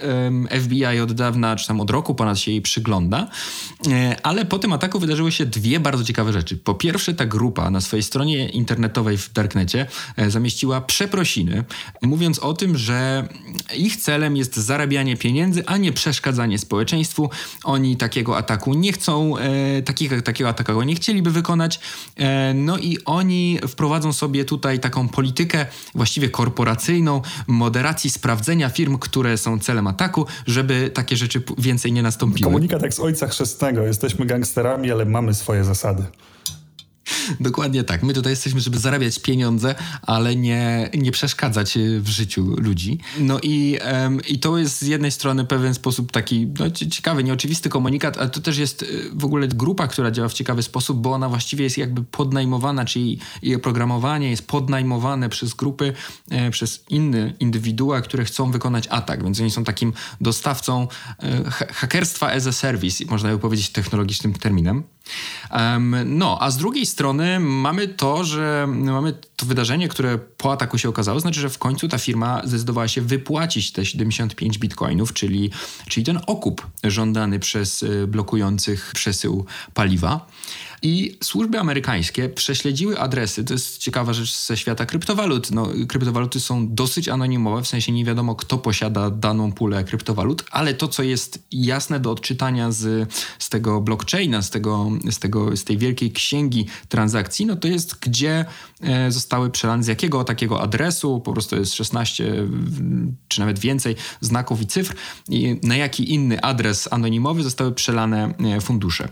FBI 0.61 1.01
od 1.01 1.13
dawna, 1.13 1.57
czy 1.57 1.67
tam 1.67 1.81
od 1.81 1.91
roku 1.91 2.15
ponad 2.15 2.39
się 2.39 2.51
jej 2.51 2.63
przygląda. 2.63 3.29
E, 3.91 4.17
ale 4.23 4.45
po 4.45 4.59
tym 4.59 4.73
ataku 4.73 4.99
wydarzyły 4.99 5.33
się 5.33 5.47
dwie 5.47 5.81
bardzo 5.81 6.05
ciekawe 6.05 6.33
rzeczy. 6.33 6.57
Po 6.57 6.75
pierwsze, 6.75 7.15
ta 7.15 7.27
grupa 7.27 7.71
na 7.71 7.81
swojej 7.81 8.03
stronie 8.03 8.49
internetowej 8.49 9.19
w 9.19 9.33
Darknecie 9.33 9.87
e, 10.17 10.31
zamieściła 10.31 10.81
przeprosiny, 10.81 11.65
mówiąc 12.03 12.39
o 12.39 12.55
tym, 12.55 12.79
że 12.79 13.29
ich 13.77 13.97
celem 13.97 14.37
jest 14.37 14.57
zarabianie 14.57 15.17
pieniędzy, 15.17 15.67
a 15.67 15.77
nie 15.77 15.93
przeszkadzanie 15.93 16.59
społeczeństwu. 16.59 17.31
Oni 17.65 17.97
takiego 17.97 18.37
ataku 18.37 18.75
nie 18.75 18.93
chcą, 18.93 19.35
takiego, 19.85 20.23
takiego 20.23 20.51
ataku 20.51 20.83
nie 20.83 20.95
chcieliby 20.95 21.31
wykonać. 21.31 21.81
No 22.55 22.79
i 22.79 22.99
oni 23.05 23.59
wprowadzą 23.69 24.13
sobie 24.13 24.45
tutaj 24.45 24.81
taką 24.81 25.09
politykę 25.51 25.67
właściwie 25.95 26.29
korporacyjną, 26.29 27.23
moderacji 27.47 28.11
sprawdzenia 28.11 28.69
firm, 28.69 28.99
które 28.99 29.39
są 29.39 29.59
celem 29.59 29.87
ataku, 29.87 30.27
żeby 30.47 30.91
takie 30.95 31.17
rzeczy 31.17 31.43
więcej 31.59 31.93
nie 31.93 32.03
nastąpiły. 32.03 32.45
Komunikat 32.45 32.83
jak 32.83 32.95
z 32.95 33.01
ojca 33.01 33.29
chrzestnego. 33.29 33.83
Jesteśmy 33.83 34.27
gangsterami, 34.27 34.91
ale 34.91 35.05
mamy 35.05 35.35
swoje 35.35 35.65
zasady. 35.65 36.03
Dokładnie 37.41 37.85
tak. 37.85 38.03
My 38.03 38.15
tutaj 38.15 38.33
jesteśmy, 38.33 38.61
żeby 38.61 38.79
zarabiać 38.79 39.19
pieniądze, 39.19 39.75
ale 40.03 40.37
nie, 40.37 40.91
nie 40.95 41.13
przeszkadzać 41.13 41.79
w 42.01 42.09
życiu 42.09 42.55
ludzi. 42.59 42.99
No 43.19 43.39
i, 43.43 43.79
um, 43.93 44.21
i 44.29 44.39
to 44.39 44.59
jest 44.59 44.79
z 44.79 44.87
jednej 44.87 45.11
strony 45.11 45.45
pewien 45.45 45.75
sposób 45.75 46.13
taki 46.13 46.47
no, 46.59 46.71
ciekawy, 46.71 47.25
nieoczywisty 47.25 47.69
komunikat, 47.69 48.19
ale 48.19 48.31
to 48.31 48.41
też 48.41 48.59
jest 48.59 48.83
y, 48.83 49.11
w 49.13 49.25
ogóle 49.25 49.49
grupa, 49.49 49.89
która 49.89 50.11
działa 50.11 50.29
w 50.29 50.33
ciekawy 50.33 50.63
sposób, 50.63 50.99
bo 50.99 51.13
ona 51.13 51.29
właściwie 51.29 51.65
jest 51.65 51.79
jakby 51.79 52.05
podnajmowana, 52.05 52.85
czyli 52.85 53.19
jej 53.43 53.57
oprogramowanie 53.57 54.31
jest 54.31 54.47
podnajmowane 54.47 55.29
przez 55.29 55.55
grupy, 55.55 55.93
e, 56.31 56.51
przez 56.51 56.85
inne 56.89 57.33
indywidua, 57.41 58.01
które 58.01 58.25
chcą 58.25 58.51
wykonać 58.51 58.89
atak, 58.91 59.25
więc 59.25 59.41
oni 59.41 59.51
są 59.51 59.65
takim 59.65 59.93
dostawcą 60.21 60.89
e, 61.23 61.51
hakerstwa 61.51 62.33
as 62.33 62.47
a 62.47 62.53
service, 62.53 63.05
można 63.05 63.31
by 63.31 63.39
powiedzieć 63.39 63.71
technologicznym 63.71 64.35
terminem. 64.35 64.83
No, 66.07 66.39
a 66.41 66.51
z 66.51 66.57
drugiej 66.57 66.87
strony 66.87 67.41
mamy 67.41 67.89
to, 67.89 68.25
że 68.25 68.67
mamy 68.69 69.15
to 69.37 69.47
wydarzenie, 69.47 69.89
które 69.89 70.19
po 70.19 70.53
ataku 70.53 70.79
się 70.79 70.89
okazało, 70.89 71.21
znaczy, 71.21 71.41
że 71.41 71.51
w 71.51 71.59
końcu 71.59 71.89
ta 71.89 71.99
firma 71.99 72.43
zdecydowała 72.45 72.89
się 72.89 73.01
wypłacić 73.01 73.73
te 73.73 73.87
75 73.87 74.59
bitcoinów, 74.59 75.13
czyli, 75.13 75.51
czyli 75.89 76.07
ten 76.07 76.21
okup 76.27 76.67
żądany 76.85 77.39
przez 77.39 77.83
y, 77.83 78.07
blokujących 78.07 78.93
przesył 78.95 79.47
paliwa. 79.75 80.27
I 80.83 81.19
służby 81.23 81.61
amerykańskie 81.61 82.29
prześledziły 82.29 82.99
adresy, 82.99 83.45
to 83.45 83.55
jest 83.55 83.79
ciekawa 83.79 84.13
rzecz 84.13 84.37
ze 84.37 84.57
świata 84.57 84.87
kryptowalut. 84.87 85.51
No, 85.51 85.69
kryptowaluty 85.89 86.41
są 86.41 86.75
dosyć 86.75 87.09
anonimowe, 87.09 87.63
w 87.63 87.69
sensie 87.69 87.93
nie 87.93 88.05
wiadomo, 88.05 88.35
kto 88.35 88.59
posiada 88.59 89.11
daną 89.11 89.53
pulę 89.53 89.85
kryptowalut, 89.85 90.45
ale 90.51 90.75
to, 90.75 90.89
co 90.89 91.03
jest 91.03 91.43
jasne 91.53 92.01
do 92.01 92.11
odczytania 92.11 92.73
z, 92.73 93.13
z 93.39 93.49
tego 93.49 93.81
blockchaina, 93.81 94.43
z, 94.43 94.51
tego, 94.51 94.91
z, 95.11 95.19
tego, 95.19 95.57
z 95.57 95.65
tej 95.65 95.79
wielkiej 95.79 96.13
księgi 96.13 96.67
transakcji, 96.89 97.47
no 97.47 97.57
to 97.57 97.69
jest, 97.69 97.99
gdzie 98.01 98.45
e, 98.81 99.11
zostały 99.13 99.51
przelane, 99.51 99.83
z 99.83 99.87
jakiego 99.87 100.25
takiego 100.25 100.63
adresu, 100.63 101.21
po 101.21 101.33
prostu 101.33 101.57
jest 101.57 101.75
16 101.75 102.35
czy 103.29 103.41
nawet 103.41 103.59
więcej 103.59 103.97
znaków 104.21 104.63
i 104.63 104.67
cyfr, 104.67 104.95
i 105.29 105.61
na 105.63 105.77
jaki 105.77 106.15
inny 106.15 106.41
adres 106.41 106.89
anonimowy 106.93 107.43
zostały 107.43 107.73
przelane 107.73 108.35
e, 108.57 108.61
fundusze. 108.61 109.09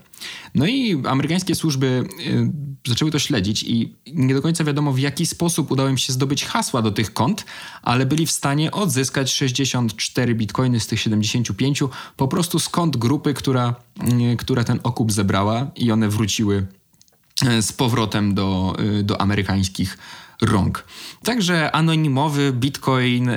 No 0.54 0.66
i 0.66 1.02
amerykańskie 1.06 1.54
służby 1.58 2.08
y, 2.20 2.52
zaczęły 2.86 3.10
to 3.10 3.18
śledzić 3.18 3.62
i 3.62 3.96
nie 4.06 4.34
do 4.34 4.42
końca 4.42 4.64
wiadomo 4.64 4.92
w 4.92 4.98
jaki 4.98 5.26
sposób 5.26 5.70
udało 5.70 5.88
im 5.88 5.98
się 5.98 6.12
zdobyć 6.12 6.44
hasła 6.44 6.82
do 6.82 6.90
tych 6.90 7.12
kont, 7.12 7.44
ale 7.82 8.06
byli 8.06 8.26
w 8.26 8.30
stanie 8.30 8.70
odzyskać 8.70 9.32
64 9.32 10.34
bitcoiny 10.34 10.80
z 10.80 10.86
tych 10.86 11.00
75 11.00 11.82
po 12.16 12.28
prostu 12.28 12.58
z 12.58 12.68
kont 12.68 12.96
grupy, 12.96 13.34
która, 13.34 13.74
y, 14.32 14.36
która 14.36 14.64
ten 14.64 14.80
okup 14.82 15.12
zebrała 15.12 15.70
i 15.76 15.92
one 15.92 16.08
wróciły 16.08 16.66
y, 17.58 17.62
z 17.62 17.72
powrotem 17.72 18.34
do, 18.34 18.76
do 19.02 19.20
amerykańskich 19.20 19.98
rąk. 20.42 20.84
Także 21.24 21.72
anonimowy 21.72 22.52
bitcoin 22.52 23.30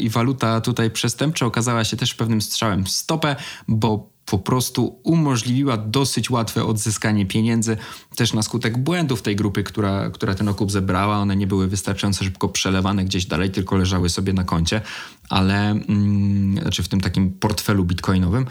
i 0.00 0.08
waluta 0.08 0.60
tutaj 0.60 0.90
przestępcza 0.90 1.46
okazała 1.46 1.84
się 1.84 1.96
też 1.96 2.14
pewnym 2.14 2.42
strzałem 2.42 2.84
w 2.84 2.90
stopę, 2.90 3.36
bo 3.68 4.13
po 4.26 4.38
prostu 4.38 5.00
umożliwiła 5.02 5.76
dosyć 5.76 6.30
łatwe 6.30 6.64
odzyskanie 6.64 7.26
pieniędzy, 7.26 7.76
też 8.16 8.32
na 8.32 8.42
skutek 8.42 8.78
błędów 8.78 9.22
tej 9.22 9.36
grupy, 9.36 9.62
która, 9.62 10.10
która 10.10 10.34
ten 10.34 10.48
okup 10.48 10.70
zebrała. 10.70 11.18
One 11.18 11.36
nie 11.36 11.46
były 11.46 11.68
wystarczająco 11.68 12.24
szybko 12.24 12.48
przelewane 12.48 13.04
gdzieś 13.04 13.26
dalej, 13.26 13.50
tylko 13.50 13.76
leżały 13.76 14.08
sobie 14.08 14.32
na 14.32 14.44
koncie, 14.44 14.80
ale 15.28 15.70
mm, 15.70 16.58
znaczy 16.62 16.82
w 16.82 16.88
tym 16.88 17.00
takim 17.00 17.30
portfelu 17.30 17.84
bitcoinowym. 17.84 18.46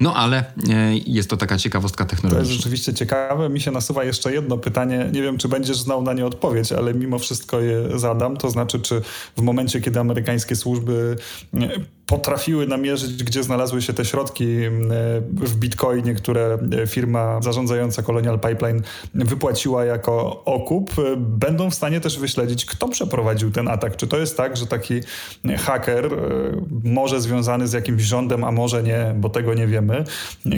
No 0.00 0.14
ale 0.14 0.38
e, 0.38 0.96
jest 1.06 1.30
to 1.30 1.36
taka 1.36 1.58
ciekawostka 1.58 2.04
technologiczna. 2.04 2.44
To 2.44 2.48
jest 2.48 2.62
rzeczywiście 2.62 2.94
ciekawe. 2.94 3.48
Mi 3.48 3.60
się 3.60 3.70
nasuwa 3.70 4.04
jeszcze 4.04 4.32
jedno 4.32 4.58
pytanie. 4.58 5.10
Nie 5.12 5.22
wiem, 5.22 5.38
czy 5.38 5.48
będziesz 5.48 5.78
znał 5.78 6.02
na 6.02 6.12
nie 6.12 6.26
odpowiedź, 6.26 6.72
ale 6.72 6.94
mimo 6.94 7.18
wszystko 7.18 7.60
je 7.60 7.98
zadam. 7.98 8.36
To 8.36 8.50
znaczy, 8.50 8.80
czy 8.80 9.02
w 9.36 9.42
momencie, 9.42 9.80
kiedy 9.80 10.00
amerykańskie 10.00 10.56
służby 10.56 11.16
potrafiły 12.08 12.66
namierzyć, 12.66 13.24
gdzie 13.24 13.42
znalazły 13.42 13.82
się 13.82 13.92
te 13.92 14.04
środki 14.04 14.46
w 15.30 15.56
bitcoinie, 15.56 16.14
które 16.14 16.58
firma 16.86 17.42
zarządzająca 17.42 18.02
Colonial 18.02 18.40
Pipeline 18.40 18.82
wypłaciła 19.14 19.84
jako 19.84 20.44
okup, 20.44 20.90
będą 21.16 21.70
w 21.70 21.74
stanie 21.74 22.00
też 22.00 22.18
wyśledzić, 22.18 22.64
kto 22.64 22.88
przeprowadził 22.88 23.50
ten 23.50 23.68
atak. 23.68 23.96
Czy 23.96 24.06
to 24.06 24.18
jest 24.18 24.36
tak, 24.36 24.56
że 24.56 24.66
taki 24.66 25.00
haker, 25.58 26.14
e, 26.14 26.17
może 26.84 27.20
związany 27.20 27.68
z 27.68 27.72
jakimś 27.72 28.02
rządem, 28.02 28.44
a 28.44 28.52
może 28.52 28.82
nie, 28.82 29.14
bo 29.16 29.28
tego 29.28 29.54
nie 29.54 29.66
wiemy, 29.66 30.04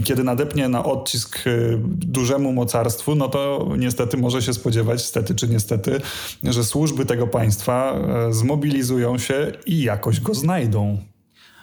kiedy 0.05 0.25
nadepnie 0.25 0.69
na 0.69 0.85
odcisk 0.85 1.47
e, 1.47 1.51
dużemu 1.87 2.53
mocarstwu, 2.53 3.15
no 3.15 3.29
to 3.29 3.69
niestety 3.79 4.17
może 4.17 4.43
się 4.43 4.55
spodziewać, 4.55 5.05
stety 5.05 5.35
czy 5.35 5.49
niestety, 5.49 6.01
że 6.43 6.65
służby 6.65 7.07
tego 7.07 7.27
państwa 7.27 7.95
e, 8.29 8.33
zmobilizują 8.33 9.19
się 9.19 9.53
i 9.67 9.83
jakoś 9.83 10.21
go 10.21 10.35
znajdą. 10.35 10.99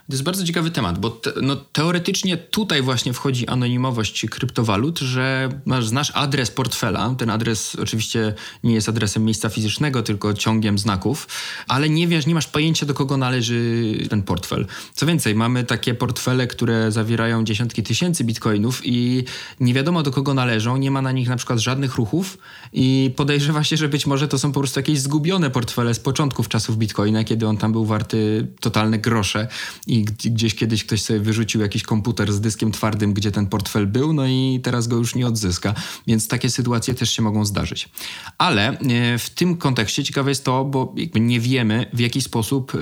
To 0.08 0.14
jest 0.14 0.24
bardzo 0.24 0.44
ciekawy 0.44 0.72
temat, 0.72 1.00
bo 1.00 1.10
te, 1.10 1.32
no, 1.42 1.56
teoretycznie 1.56 2.38
tutaj 2.38 2.82
właśnie 2.82 3.14
wchodzi 3.14 3.48
anonimowość 3.48 4.26
kryptowalut, 4.30 5.00
że 5.00 5.50
masz, 5.66 5.88
znasz 5.88 6.12
adres 6.16 6.52
portfela. 6.52 7.16
Ten 7.18 7.30
adres 7.30 7.76
oczywiście 7.76 8.34
nie 8.64 8.74
jest 8.74 8.90
adresem 8.90 9.26
miejsca 9.26 9.50
fizycznego, 9.50 10.04
tylko 10.04 10.34
ciągiem 10.34 10.78
znaków, 10.78 11.28
ale 11.68 11.90
nie 11.90 12.08
wiesz, 12.08 12.26
nie 12.26 12.36
masz 12.36 12.48
pojęcia, 12.48 12.86
do 12.86 12.94
kogo 12.94 13.18
należy 13.18 13.94
ten 14.10 14.24
portfel. 14.24 14.66
Co 14.94 15.06
więcej, 15.06 15.36
mamy 15.36 15.64
takie 15.64 15.94
portfele, 15.94 16.48
które 16.48 16.92
zawierają 16.92 17.44
dziesiątki 17.44 17.84
tysięcy 17.84 18.24
bitcoinów 18.24 18.82
i 18.86 19.24
nie 19.60 19.74
wiadomo, 19.74 20.04
do 20.04 20.12
kogo 20.12 20.34
należą, 20.34 20.78
nie 20.78 20.92
ma 20.92 21.02
na 21.02 21.12
nich 21.12 21.30
na 21.30 21.36
przykład 21.36 21.60
żadnych 21.60 21.96
ruchów 21.96 22.38
i 22.74 23.14
podejrzewa 23.16 23.64
się, 23.64 23.78
że 23.78 23.90
być 23.90 24.06
może 24.06 24.28
to 24.28 24.40
są 24.40 24.52
po 24.52 24.60
prostu 24.60 24.80
jakieś 24.80 25.00
zgubione 25.00 25.50
portfele 25.50 25.94
z 25.94 26.00
początków 26.00 26.50
czasów 26.50 26.78
bitcoina, 26.78 27.24
kiedy 27.24 27.48
on 27.48 27.58
tam 27.58 27.72
był 27.72 27.86
warty 27.86 28.48
totalne 28.60 29.00
grosze 29.00 29.48
i 29.88 29.97
i 29.98 30.04
gdzieś 30.04 30.56
kiedyś 30.56 30.86
ktoś 30.86 31.01
sobie 31.01 31.20
wyrzucił 31.20 31.62
jakiś 31.62 31.84
komputer 31.84 32.34
z 32.34 32.42
dyskiem 32.42 32.72
twardym, 32.72 33.13
gdzie 33.13 33.32
ten 33.32 33.48
portfel 33.48 33.88
był, 33.88 34.13
no 34.13 34.27
i 34.27 34.60
teraz 34.63 34.88
go 34.88 34.96
już 34.96 35.16
nie 35.16 35.27
odzyska. 35.27 35.74
Więc 36.08 36.27
takie 36.27 36.50
sytuacje 36.50 36.94
też 36.94 37.10
się 37.10 37.22
mogą 37.22 37.46
zdarzyć. 37.46 37.89
Ale 38.38 38.80
e, 38.80 39.18
w 39.18 39.30
tym 39.30 39.58
kontekście 39.58 40.04
ciekawe 40.04 40.32
jest 40.32 40.46
to, 40.46 40.66
bo 40.66 40.96
nie 41.16 41.39
wiemy 41.39 41.86
w 41.94 42.00
jaki 42.00 42.22
sposób 42.22 42.74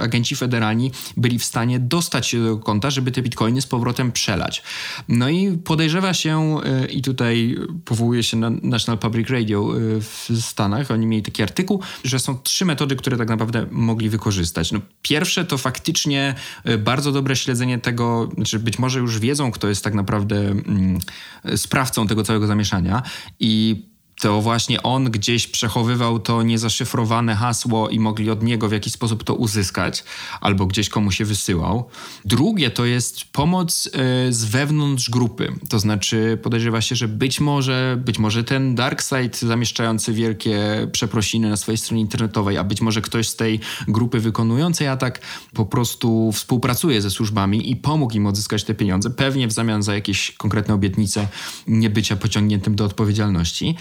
agenci 0.00 0.36
federalni 0.36 0.90
byli 1.16 1.38
w 1.38 1.44
stanie 1.44 1.78
dostać 1.78 2.26
się 2.26 2.44
do 2.44 2.56
konta, 2.56 2.90
żeby 2.90 3.10
te 3.12 3.22
bitcoiny 3.22 3.62
z 3.62 3.66
powrotem 3.66 4.12
przelać. 4.12 4.62
No 5.08 5.28
i 5.28 5.58
podejrzewa 5.58 6.14
się, 6.14 6.60
e, 6.64 6.86
i 6.86 7.02
tutaj 7.02 7.56
powołuje 7.84 8.22
się 8.22 8.36
na 8.36 8.50
National 8.50 8.98
Public 8.98 9.28
Radio 9.30 9.76
e, 9.76 10.00
w 10.00 10.28
Stanach, 10.40 10.90
oni 10.90 11.06
mieli 11.06 11.22
taki 11.22 11.42
artykuł, 11.42 11.82
że 12.04 12.18
są 12.18 12.38
trzy 12.38 12.64
metody, 12.64 12.96
które 12.96 13.16
tak 13.16 13.28
naprawdę 13.28 13.66
mogli 13.70 14.08
wykorzystać. 14.08 14.72
No, 14.72 14.80
pierwsze 15.02 15.44
to 15.44 15.58
faktycznie 15.58 15.87
bardzo 16.78 17.12
dobre 17.12 17.36
śledzenie 17.36 17.78
tego, 17.78 18.28
znaczy 18.34 18.58
być 18.58 18.78
może 18.78 18.98
już 18.98 19.18
wiedzą, 19.18 19.50
kto 19.50 19.68
jest 19.68 19.84
tak 19.84 19.94
naprawdę 19.94 20.36
mm, 20.36 20.98
sprawcą 21.56 22.06
tego 22.06 22.24
całego 22.24 22.46
zamieszania. 22.46 23.02
I 23.40 23.82
to 24.20 24.40
właśnie 24.40 24.82
on 24.82 25.04
gdzieś 25.04 25.46
przechowywał 25.46 26.18
to 26.18 26.42
niezaszyfrowane 26.42 27.34
hasło 27.34 27.88
i 27.88 28.00
mogli 28.00 28.30
od 28.30 28.42
niego 28.42 28.68
w 28.68 28.72
jakiś 28.72 28.92
sposób 28.92 29.24
to 29.24 29.34
uzyskać, 29.34 30.04
albo 30.40 30.66
gdzieś 30.66 30.88
komu 30.88 31.12
się 31.12 31.24
wysyłał. 31.24 31.88
Drugie 32.24 32.70
to 32.70 32.84
jest 32.84 33.24
pomoc 33.24 33.86
y, 33.86 33.90
z 34.32 34.44
wewnątrz 34.44 35.10
grupy. 35.10 35.52
To 35.68 35.78
znaczy 35.78 36.38
podejrzewa 36.42 36.80
się, 36.80 36.96
że 36.96 37.08
być 37.08 37.40
może, 37.40 37.98
być 38.04 38.18
może 38.18 38.44
ten 38.44 38.74
dark 38.74 39.02
side 39.02 39.38
zamieszczający 39.38 40.12
wielkie 40.12 40.88
przeprosiny 40.92 41.50
na 41.50 41.56
swojej 41.56 41.78
stronie 41.78 42.02
internetowej, 42.02 42.58
a 42.58 42.64
być 42.64 42.80
może 42.80 43.00
ktoś 43.00 43.28
z 43.28 43.36
tej 43.36 43.60
grupy 43.88 44.20
wykonującej 44.20 44.88
atak 44.88 45.20
po 45.54 45.66
prostu 45.66 46.32
współpracuje 46.32 47.02
ze 47.02 47.10
służbami 47.10 47.70
i 47.70 47.76
pomógł 47.76 48.14
im 48.14 48.26
odzyskać 48.26 48.64
te 48.64 48.74
pieniądze, 48.74 49.10
pewnie 49.10 49.48
w 49.48 49.52
zamian 49.52 49.82
za 49.82 49.94
jakieś 49.94 50.32
konkretne 50.32 50.74
obietnice 50.74 51.28
niebycia 51.66 52.16
pociągniętym 52.16 52.76
do 52.76 52.84
odpowiedzialności. 52.84 53.76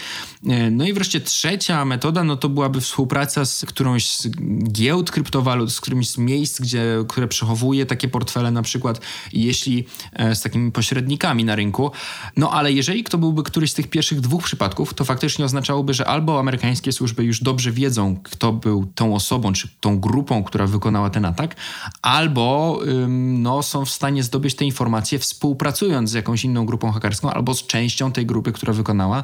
E, 0.48 0.72
no 0.72 0.86
i 0.86 0.94
wreszcie 0.94 1.22
trzecia 1.22 1.86
metoda, 1.86 2.24
no 2.24 2.38
to 2.38 2.50
byłaby 2.50 2.82
współpraca 2.82 3.46
z 3.46 3.66
którąś 3.66 4.10
z 4.10 4.30
giełd 4.72 5.12
kryptowalut, 5.12 5.72
z 5.72 5.82
którymś 5.82 6.10
z 6.10 6.18
miejsc, 6.18 6.62
gdzie, 6.62 6.86
które 7.08 7.28
przechowuje 7.28 7.86
takie 7.86 8.08
portfele 8.08 8.52
na 8.52 8.62
przykład, 8.62 9.02
jeśli 9.34 9.86
e, 10.14 10.36
z 10.36 10.42
takimi 10.42 10.72
pośrednikami 10.72 11.46
na 11.46 11.56
rynku. 11.56 11.92
No 12.38 12.52
ale 12.52 12.72
jeżeli 12.72 13.04
to 13.04 13.18
byłby 13.18 13.44
któryś 13.44 13.72
z 13.72 13.74
tych 13.74 13.88
pierwszych 13.88 14.22
dwóch 14.22 14.44
przypadków, 14.44 14.94
to 14.94 15.06
faktycznie 15.06 15.46
oznaczałoby, 15.46 15.94
że 15.94 16.08
albo 16.08 16.40
amerykańskie 16.40 16.92
służby 16.92 17.24
już 17.24 17.44
dobrze 17.44 17.72
wiedzą, 17.72 18.18
kto 18.24 18.54
był 18.54 18.86
tą 18.96 19.16
osobą, 19.16 19.54
czy 19.54 19.68
tą 19.80 20.00
grupą, 20.00 20.44
która 20.44 20.68
wykonała 20.68 21.10
ten 21.10 21.26
atak, 21.26 21.56
albo 22.02 22.80
ym, 22.88 23.42
no, 23.42 23.64
są 23.64 23.86
w 23.86 23.90
stanie 23.90 24.24
zdobyć 24.24 24.56
te 24.56 24.66
informacje 24.66 25.20
współpracując 25.20 26.10
z 26.10 26.14
jakąś 26.14 26.44
inną 26.44 26.66
grupą 26.66 26.92
hakerską, 26.92 27.32
albo 27.32 27.54
z 27.54 27.68
częścią 27.68 28.12
tej 28.12 28.26
grupy, 28.26 28.52
która 28.52 28.74
wykonała 28.74 29.24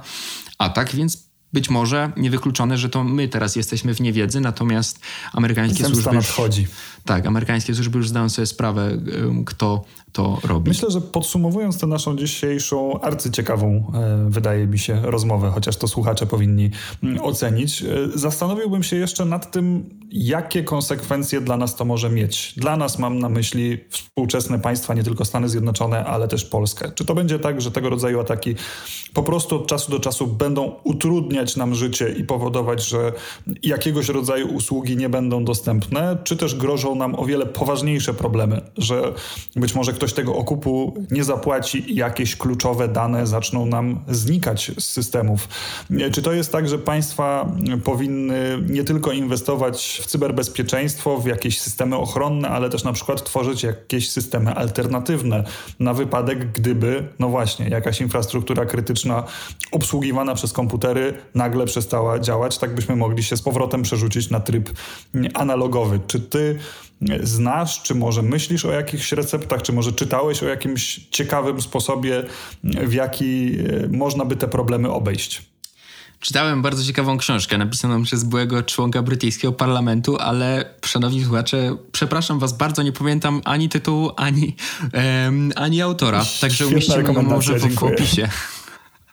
atak, 0.63 0.95
więc 0.95 1.33
być 1.53 1.69
może 1.69 2.11
niewykluczone, 2.17 2.77
że 2.77 2.89
to 2.89 3.03
my 3.03 3.27
teraz 3.27 3.55
jesteśmy 3.55 3.93
w 3.93 4.01
niewiedzy, 4.01 4.39
natomiast 4.39 4.99
amerykańskie 5.33 5.83
Zemsta 5.83 6.01
służby... 6.01 6.17
nadchodzi. 6.17 6.67
Tak, 7.05 7.25
amerykańskie 7.25 7.75
służby 7.75 7.97
już 7.97 8.09
zdają 8.09 8.29
sobie 8.29 8.45
sprawę, 8.45 8.97
kto 9.45 9.83
to 10.13 10.39
robi. 10.43 10.69
Myślę, 10.69 10.91
że 10.91 11.01
podsumowując 11.01 11.79
tę 11.79 11.87
naszą 11.87 12.17
dzisiejszą 12.17 13.01
arcyciekawą, 13.01 13.91
e, 13.93 14.25
wydaje 14.29 14.67
mi 14.67 14.79
się, 14.79 15.01
rozmowę, 15.03 15.51
chociaż 15.53 15.77
to 15.77 15.87
słuchacze 15.87 16.25
powinni 16.25 16.71
mm, 17.03 17.21
ocenić, 17.21 17.83
e, 17.83 17.87
zastanowiłbym 18.15 18.83
się 18.83 18.95
jeszcze 18.95 19.25
nad 19.25 19.51
tym, 19.51 19.89
jakie 20.11 20.63
konsekwencje 20.63 21.41
dla 21.41 21.57
nas 21.57 21.75
to 21.75 21.85
może 21.85 22.09
mieć. 22.09 22.53
Dla 22.57 22.77
nas 22.77 22.99
mam 22.99 23.19
na 23.19 23.29
myśli 23.29 23.77
współczesne 23.89 24.59
państwa, 24.59 24.93
nie 24.93 25.03
tylko 25.03 25.25
Stany 25.25 25.49
Zjednoczone, 25.49 26.05
ale 26.05 26.27
też 26.27 26.45
Polskę. 26.45 26.91
Czy 26.95 27.05
to 27.05 27.15
będzie 27.15 27.39
tak, 27.39 27.61
że 27.61 27.71
tego 27.71 27.89
rodzaju 27.89 28.19
ataki 28.19 28.55
po 29.13 29.23
prostu 29.23 29.55
od 29.55 29.67
czasu 29.67 29.91
do 29.91 29.99
czasu 29.99 30.27
będą 30.27 30.75
utrudniać 30.83 31.55
nam 31.55 31.75
życie 31.75 32.09
i 32.09 32.23
powodować, 32.23 32.85
że 32.85 33.11
jakiegoś 33.63 34.09
rodzaju 34.09 34.47
usługi 34.47 34.97
nie 34.97 35.09
będą 35.09 35.45
dostępne, 35.45 36.17
czy 36.23 36.37
też 36.37 36.55
grożą 36.55 36.92
nam 36.95 37.15
o 37.15 37.25
wiele 37.25 37.45
poważniejsze 37.45 38.13
problemy, 38.13 38.61
że 38.77 39.13
być 39.55 39.75
może 39.75 39.93
ktoś 39.93 40.13
tego 40.13 40.35
okupu 40.35 40.93
nie 41.11 41.23
zapłaci 41.23 41.91
i 41.91 41.95
jakieś 41.95 42.35
kluczowe 42.35 42.87
dane 42.87 43.27
zaczną 43.27 43.65
nam 43.65 43.99
znikać 44.07 44.71
z 44.79 44.83
systemów. 44.83 45.47
Czy 46.11 46.21
to 46.21 46.33
jest 46.33 46.51
tak, 46.51 46.69
że 46.69 46.79
państwa 46.79 47.51
powinny 47.83 48.59
nie 48.69 48.83
tylko 48.83 49.11
inwestować 49.11 50.01
w 50.03 50.05
cyberbezpieczeństwo, 50.05 51.17
w 51.17 51.25
jakieś 51.25 51.61
systemy 51.61 51.97
ochronne, 51.97 52.49
ale 52.49 52.69
też 52.69 52.83
na 52.83 52.93
przykład 52.93 53.23
tworzyć 53.23 53.63
jakieś 53.63 54.09
systemy 54.09 54.53
alternatywne 54.55 55.43
na 55.79 55.93
wypadek, 55.93 56.51
gdyby, 56.51 57.07
no 57.19 57.29
właśnie, 57.29 57.69
jakaś 57.69 58.01
infrastruktura 58.01 58.65
krytyczna 58.65 59.23
obsługiwana 59.71 60.35
przez 60.35 60.53
komputery 60.53 61.13
nagle 61.35 61.65
przestała 61.65 62.19
działać, 62.19 62.57
tak 62.57 62.75
byśmy 62.75 62.95
mogli 62.95 63.23
się 63.23 63.37
z 63.37 63.41
powrotem 63.41 63.81
przerzucić 63.83 64.29
na 64.29 64.39
tryb 64.39 64.69
analogowy. 65.33 65.99
Czy 66.07 66.19
ty 66.19 66.59
znasz, 67.23 67.81
czy 67.81 67.95
może 67.95 68.21
myślisz 68.21 68.65
o 68.65 68.71
jakichś 68.71 69.11
receptach, 69.11 69.61
czy 69.61 69.73
może 69.73 69.91
czytałeś 69.91 70.43
o 70.43 70.47
jakimś 70.47 70.99
ciekawym 71.11 71.61
sposobie, 71.61 72.23
w 72.63 72.93
jaki 72.93 73.57
e, 73.59 73.87
można 73.87 74.25
by 74.25 74.35
te 74.35 74.47
problemy 74.47 74.91
obejść? 74.91 75.41
Czytałem 76.19 76.61
bardzo 76.61 76.83
ciekawą 76.83 77.17
książkę 77.17 77.57
napisaną 77.57 78.03
przez 78.03 78.23
byłego 78.23 78.63
członka 78.63 79.01
brytyjskiego 79.01 79.53
parlamentu, 79.53 80.17
ale 80.17 80.65
szanowni 80.85 81.23
słuchacze, 81.23 81.77
przepraszam 81.91 82.39
was 82.39 82.57
bardzo, 82.57 82.83
nie 82.83 82.91
pamiętam 82.91 83.41
ani 83.45 83.69
tytułu, 83.69 84.11
ani, 84.15 84.55
um, 85.25 85.51
ani 85.55 85.81
autora, 85.81 86.25
także 86.41 86.67
umieścimy 86.67 87.03
go 87.03 87.21
może 87.21 87.59
w, 87.59 87.75
w 87.75 87.83
opisie. 87.83 88.29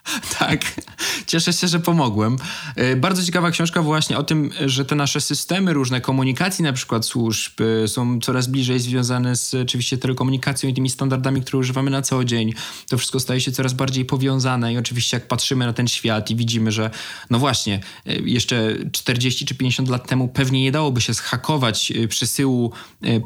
Tak, 0.39 0.81
cieszę 1.27 1.53
się, 1.53 1.67
że 1.67 1.79
pomogłem. 1.79 2.37
E, 2.75 2.95
bardzo 2.95 3.23
ciekawa 3.23 3.51
książka 3.51 3.81
właśnie 3.81 4.17
o 4.17 4.23
tym, 4.23 4.51
że 4.65 4.85
te 4.85 4.95
nasze 4.95 5.21
systemy 5.21 5.73
różne 5.73 6.01
komunikacji, 6.01 6.63
na 6.63 6.73
przykład 6.73 7.05
służb, 7.05 7.61
e, 7.83 7.87
są 7.87 8.19
coraz 8.19 8.47
bliżej 8.47 8.79
związane 8.79 9.35
z 9.35 9.53
oczywiście 9.53 9.97
telekomunikacją 9.97 10.69
i 10.69 10.73
tymi 10.73 10.89
standardami, 10.89 11.41
które 11.41 11.59
używamy 11.59 11.91
na 11.91 12.01
co 12.01 12.23
dzień. 12.23 12.53
To 12.89 12.97
wszystko 12.97 13.19
staje 13.19 13.41
się 13.41 13.51
coraz 13.51 13.73
bardziej 13.73 14.05
powiązane 14.05 14.73
i 14.73 14.77
oczywiście 14.77 15.17
jak 15.17 15.27
patrzymy 15.27 15.65
na 15.65 15.73
ten 15.73 15.87
świat 15.87 16.31
i 16.31 16.35
widzimy, 16.35 16.71
że 16.71 16.89
no 17.29 17.39
właśnie, 17.39 17.79
e, 18.05 18.13
jeszcze 18.13 18.75
40 18.91 19.45
czy 19.45 19.55
50 19.55 19.89
lat 19.89 20.07
temu 20.07 20.27
pewnie 20.27 20.61
nie 20.61 20.71
dałoby 20.71 21.01
się 21.01 21.13
zhakować 21.13 21.93
przesyłu 22.09 22.71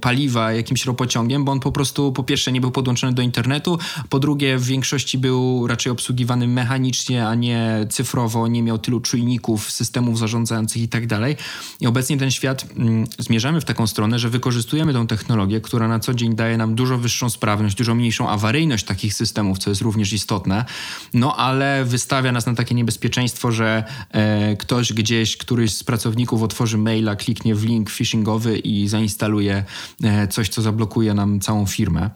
paliwa 0.02 0.54
jakimś 0.54 0.86
ropociągiem, 0.86 1.46
bo 1.46 1.52
on 1.52 1.60
po 1.60 1.72
prostu 1.72 2.12
po 2.12 2.24
pierwsze 2.24 2.52
nie 2.52 2.62
był 2.62 2.72
podłączony 2.72 3.14
do 3.14 3.22
internetu, 3.22 3.80
po 4.10 4.20
drugie 4.20 4.58
w 4.58 4.66
większości 4.66 5.18
był 5.18 5.68
raczej 5.68 5.92
obsługiwany 5.92 6.48
mechanizmem 6.48 6.65
mechanicznie, 6.66 7.28
a 7.28 7.36
nie 7.36 7.86
cyfrowo, 7.90 8.48
nie 8.48 8.64
miał 8.64 8.78
tylu 8.78 9.00
czujników, 9.00 9.72
systemów 9.72 10.20
zarządzających 10.20 10.82
i 10.82 10.88
tak 10.88 11.08
dalej. 11.08 11.36
I 11.80 11.88
obecnie 11.88 12.18
ten 12.18 12.32
świat 12.32 12.66
mm, 12.78 13.06
zmierzamy 13.20 13.62
w 13.62 13.66
taką 13.66 13.88
stronę, 13.88 14.20
że 14.20 14.30
wykorzystujemy 14.30 14.94
tą 14.94 15.08
technologię, 15.08 15.62
która 15.62 15.88
na 15.88 16.00
co 16.00 16.14
dzień 16.14 16.36
daje 16.36 16.58
nam 16.58 16.76
dużo 16.76 16.98
wyższą 16.98 17.30
sprawność, 17.30 17.76
dużo 17.76 17.96
mniejszą 17.96 18.30
awaryjność 18.30 18.86
takich 18.86 19.14
systemów, 19.14 19.58
co 19.58 19.70
jest 19.70 19.82
również 19.82 20.14
istotne, 20.14 20.66
no 21.14 21.36
ale 21.36 21.86
wystawia 21.86 22.32
nas 22.32 22.46
na 22.46 22.56
takie 22.56 22.76
niebezpieczeństwo, 22.76 23.52
że 23.52 23.84
e, 24.12 24.56
ktoś 24.58 24.94
gdzieś, 24.94 25.38
któryś 25.38 25.74
z 25.74 25.84
pracowników 25.84 26.44
otworzy 26.44 26.78
maila, 26.78 27.16
kliknie 27.16 27.56
w 27.56 27.64
link 27.64 27.90
phishingowy 27.90 28.58
i 28.58 28.88
zainstaluje 28.88 29.64
e, 30.04 30.28
coś, 30.28 30.50
co 30.50 30.62
zablokuje 30.62 31.14
nam 31.14 31.40
całą 31.40 31.66
firmę. 31.66 32.10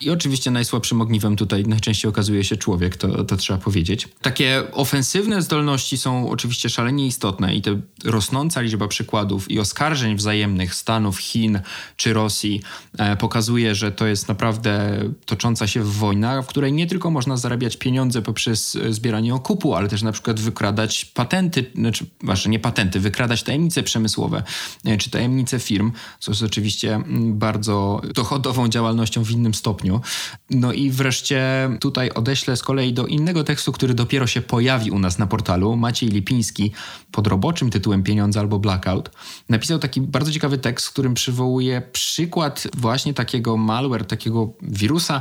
I 0.00 0.10
oczywiście 0.10 0.50
najsłabszym 0.50 1.00
ogniwem 1.00 1.36
tutaj 1.36 1.64
najczęściej 1.64 2.08
okazuje 2.08 2.44
się 2.44 2.56
człowiek, 2.56 2.96
to, 2.96 3.24
to 3.24 3.36
trzeba 3.36 3.58
powiedzieć 3.58 3.81
powiedzieć. 3.82 4.08
Takie 4.22 4.62
ofensywne 4.72 5.42
zdolności 5.42 5.98
są 5.98 6.30
oczywiście 6.30 6.68
szalenie 6.68 7.06
istotne 7.06 7.54
i 7.54 7.62
ta 7.62 7.70
rosnąca 8.04 8.60
liczba 8.60 8.88
przykładów 8.88 9.50
i 9.50 9.58
oskarżeń 9.58 10.16
wzajemnych 10.16 10.74
Stanów, 10.74 11.18
Chin 11.18 11.60
czy 11.96 12.12
Rosji 12.12 12.60
e, 12.98 13.16
pokazuje, 13.16 13.74
że 13.74 13.92
to 13.92 14.06
jest 14.06 14.28
naprawdę 14.28 14.98
tocząca 15.26 15.66
się 15.66 15.82
wojna, 15.82 16.42
w 16.42 16.46
której 16.46 16.72
nie 16.72 16.86
tylko 16.86 17.10
można 17.10 17.36
zarabiać 17.36 17.76
pieniądze 17.76 18.22
poprzez 18.22 18.78
zbieranie 18.90 19.34
okupu, 19.34 19.74
ale 19.74 19.88
też 19.88 20.02
na 20.02 20.12
przykład 20.12 20.40
wykradać 20.40 21.04
patenty, 21.04 21.70
znaczy, 21.74 22.06
nie 22.48 22.58
patenty, 22.58 23.00
wykradać 23.00 23.42
tajemnice 23.42 23.82
przemysłowe 23.82 24.42
e, 24.84 24.96
czy 24.96 25.10
tajemnice 25.10 25.58
firm, 25.58 25.92
co 26.20 26.30
jest 26.30 26.42
oczywiście 26.42 26.94
mm, 26.94 27.38
bardzo 27.38 28.00
dochodową 28.14 28.68
działalnością 28.68 29.24
w 29.24 29.30
innym 29.30 29.54
stopniu. 29.54 30.00
No 30.50 30.72
i 30.72 30.90
wreszcie 30.90 31.42
tutaj 31.80 32.10
odeślę 32.10 32.56
z 32.56 32.62
kolei 32.62 32.92
do 32.92 33.06
innego 33.06 33.44
tekstu, 33.44 33.71
który 33.72 33.94
dopiero 33.94 34.26
się 34.26 34.42
pojawi 34.42 34.90
u 34.90 34.98
nas 34.98 35.18
na 35.18 35.26
portalu, 35.26 35.76
Maciej 35.76 36.08
Lipiński, 36.08 36.72
pod 37.12 37.26
roboczym 37.26 37.70
tytułem 37.70 38.02
Pieniądze 38.02 38.40
albo 38.40 38.58
Blackout, 38.58 39.10
napisał 39.48 39.78
taki 39.78 40.00
bardzo 40.00 40.32
ciekawy 40.32 40.58
tekst, 40.58 40.86
w 40.86 40.92
którym 40.92 41.14
przywołuje 41.14 41.82
przykład 41.92 42.68
właśnie 42.76 43.14
takiego 43.14 43.56
malware, 43.56 44.04
takiego 44.04 44.52
wirusa, 44.62 45.20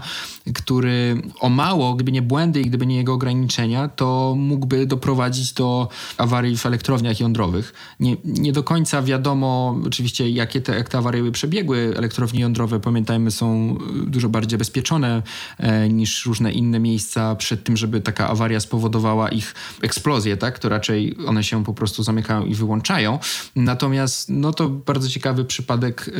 który 0.53 1.21
o 1.39 1.49
mało, 1.49 1.93
gdyby 1.93 2.11
nie 2.11 2.21
błędy 2.21 2.61
i 2.61 2.65
gdyby 2.65 2.85
nie 2.85 2.95
jego 2.95 3.13
ograniczenia, 3.13 3.87
to 3.87 4.33
mógłby 4.37 4.85
doprowadzić 4.85 5.53
do 5.53 5.89
awarii 6.17 6.57
w 6.57 6.65
elektrowniach 6.65 7.19
jądrowych. 7.19 7.73
Nie, 7.99 8.17
nie 8.23 8.51
do 8.51 8.63
końca 8.63 9.01
wiadomo 9.01 9.77
oczywiście, 9.87 10.29
jakie 10.29 10.61
te, 10.61 10.75
jak 10.75 10.89
te 10.89 10.97
awarie 10.97 11.31
przebiegły. 11.31 11.93
Elektrownie 11.97 12.41
jądrowe, 12.41 12.79
pamiętajmy, 12.79 13.31
są 13.31 13.77
dużo 14.07 14.29
bardziej 14.29 14.59
bezpieczone 14.59 15.21
e, 15.57 15.89
niż 15.89 16.25
różne 16.25 16.51
inne 16.51 16.79
miejsca 16.79 17.35
przed 17.35 17.63
tym, 17.63 17.77
żeby 17.77 18.01
taka 18.01 18.29
awaria 18.29 18.40
spowodowała 18.59 19.29
ich 19.29 19.55
eksplozję, 19.81 20.37
tak? 20.37 20.59
To 20.59 20.69
raczej 20.69 21.17
one 21.27 21.43
się 21.43 21.63
po 21.63 21.73
prostu 21.73 22.03
zamykają 22.03 22.45
i 22.45 22.55
wyłączają. 22.55 23.19
Natomiast 23.55 24.29
no 24.29 24.53
to 24.53 24.69
bardzo 24.69 25.09
ciekawy 25.09 25.45
przypadek 25.45 26.09
e, 26.09 26.11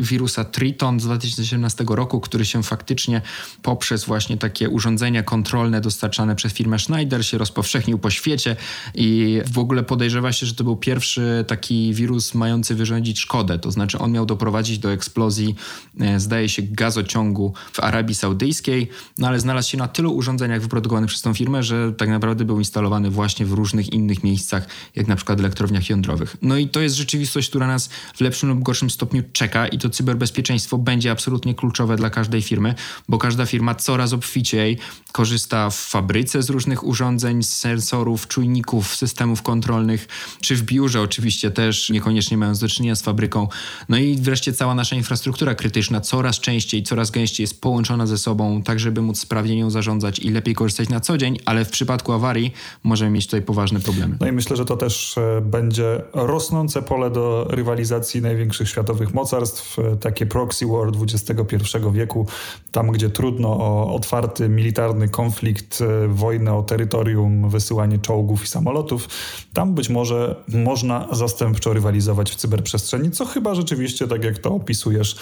wirusa 0.00 0.44
Triton 0.44 1.00
z 1.00 1.04
2017 1.04 1.84
roku, 1.88 2.20
który 2.20 2.44
się 2.44 2.62
faktycznie 2.62 3.22
poprzez 3.62 4.04
właśnie 4.04 4.36
takie 4.36 4.68
urządzenia 4.68 5.22
kontrolne 5.22 5.80
dostarczane 5.80 6.36
przez 6.36 6.52
firmę 6.52 6.78
Schneider 6.78 7.26
się 7.26 7.38
rozpowszechnił 7.38 7.98
po 7.98 8.10
świecie 8.10 8.56
i 8.94 9.40
w 9.52 9.58
ogóle 9.58 9.82
podejrzewa 9.82 10.32
się, 10.32 10.46
że 10.46 10.54
to 10.54 10.64
był 10.64 10.76
pierwszy 10.76 11.44
taki 11.48 11.94
wirus 11.94 12.34
mający 12.34 12.74
wyrządzić 12.74 13.20
szkodę. 13.20 13.58
To 13.58 13.70
znaczy 13.70 13.98
on 13.98 14.12
miał 14.12 14.26
doprowadzić 14.26 14.78
do 14.78 14.92
eksplozji, 14.92 15.54
e, 16.00 16.20
zdaje 16.20 16.48
się, 16.48 16.62
gazociągu 16.62 17.54
w 17.72 17.80
Arabii 17.80 18.14
Saudyjskiej, 18.14 18.90
no 19.18 19.28
ale 19.28 19.40
znalazł 19.40 19.70
się 19.70 19.78
na 19.78 19.88
tylu 19.88 20.14
urządzeniach 20.16 20.60
wyprodukowanych 20.60 21.10
przez 21.10 21.22
tą 21.22 21.34
firmę, 21.34 21.43
że 21.62 21.92
tak 21.92 22.08
naprawdę 22.08 22.44
był 22.44 22.58
instalowany 22.58 23.10
właśnie 23.10 23.46
w 23.46 23.52
różnych 23.52 23.92
innych 23.92 24.24
miejscach, 24.24 24.66
jak 24.94 25.06
na 25.06 25.16
przykład 25.16 25.40
elektrowniach 25.40 25.90
jądrowych. 25.90 26.36
No 26.42 26.56
i 26.56 26.68
to 26.68 26.80
jest 26.80 26.96
rzeczywistość, 26.96 27.48
która 27.48 27.66
nas 27.66 27.88
w 28.14 28.20
lepszym 28.20 28.48
lub 28.48 28.62
gorszym 28.62 28.90
stopniu 28.90 29.22
czeka 29.32 29.68
i 29.68 29.78
to 29.78 29.90
cyberbezpieczeństwo 29.90 30.78
będzie 30.78 31.10
absolutnie 31.10 31.54
kluczowe 31.54 31.96
dla 31.96 32.10
każdej 32.10 32.42
firmy, 32.42 32.74
bo 33.08 33.18
każda 33.18 33.46
firma 33.46 33.74
coraz 33.74 34.12
obficiej 34.12 34.78
korzysta 35.12 35.70
w 35.70 35.76
fabryce 35.76 36.42
z 36.42 36.50
różnych 36.50 36.86
urządzeń, 36.86 37.42
z 37.42 37.48
sensorów, 37.48 38.28
czujników, 38.28 38.96
systemów 38.96 39.42
kontrolnych, 39.42 40.08
czy 40.40 40.56
w 40.56 40.62
biurze 40.62 41.00
oczywiście 41.00 41.50
też, 41.50 41.90
niekoniecznie 41.90 42.36
mając 42.36 42.58
do 42.58 42.68
czynienia 42.68 42.94
z 42.94 43.02
fabryką. 43.02 43.48
No 43.88 43.96
i 43.96 44.16
wreszcie 44.16 44.52
cała 44.52 44.74
nasza 44.74 44.96
infrastruktura 44.96 45.54
krytyczna 45.54 46.00
coraz 46.00 46.40
częściej, 46.40 46.82
coraz 46.82 47.10
gęściej 47.10 47.44
jest 47.44 47.60
połączona 47.60 48.06
ze 48.06 48.18
sobą, 48.18 48.62
tak 48.62 48.80
żeby 48.80 49.02
móc 49.02 49.18
sprawnie 49.18 49.56
nią 49.56 49.70
zarządzać 49.70 50.18
i 50.18 50.30
lepiej 50.30 50.54
korzystać 50.54 50.88
na 50.88 51.00
co 51.00 51.18
dzień, 51.18 51.33
ale 51.44 51.64
w 51.64 51.70
przypadku 51.70 52.12
awarii 52.12 52.52
możemy 52.82 53.10
mieć 53.10 53.26
tutaj 53.26 53.42
poważne 53.42 53.80
problemy. 53.80 54.16
No 54.20 54.26
i 54.26 54.32
myślę, 54.32 54.56
że 54.56 54.64
to 54.64 54.76
też 54.76 55.18
e, 55.18 55.40
będzie 55.40 56.02
rosnące 56.12 56.82
pole 56.82 57.10
do 57.10 57.46
rywalizacji 57.50 58.22
największych 58.22 58.68
światowych 58.68 59.14
mocarstw, 59.14 59.78
e, 59.78 59.96
takie 59.96 60.26
proxy 60.26 60.66
war 60.66 60.88
XXI 61.02 61.56
wieku, 61.92 62.26
tam 62.72 62.92
gdzie 62.92 63.10
trudno 63.10 63.48
o 63.48 63.94
otwarty 63.94 64.48
militarny 64.48 65.08
konflikt, 65.08 65.80
e, 65.80 66.08
wojnę 66.08 66.54
o 66.54 66.62
terytorium, 66.62 67.50
wysyłanie 67.50 67.98
czołgów 67.98 68.44
i 68.44 68.46
samolotów, 68.46 69.08
tam 69.52 69.74
być 69.74 69.88
może 69.88 70.44
można 70.48 71.08
zastępczo 71.12 71.72
rywalizować 71.72 72.30
w 72.30 72.36
cyberprzestrzeni, 72.36 73.10
co 73.10 73.24
chyba 73.24 73.54
rzeczywiście, 73.54 74.08
tak 74.08 74.24
jak 74.24 74.38
to 74.38 74.54
opisujesz, 74.54 75.16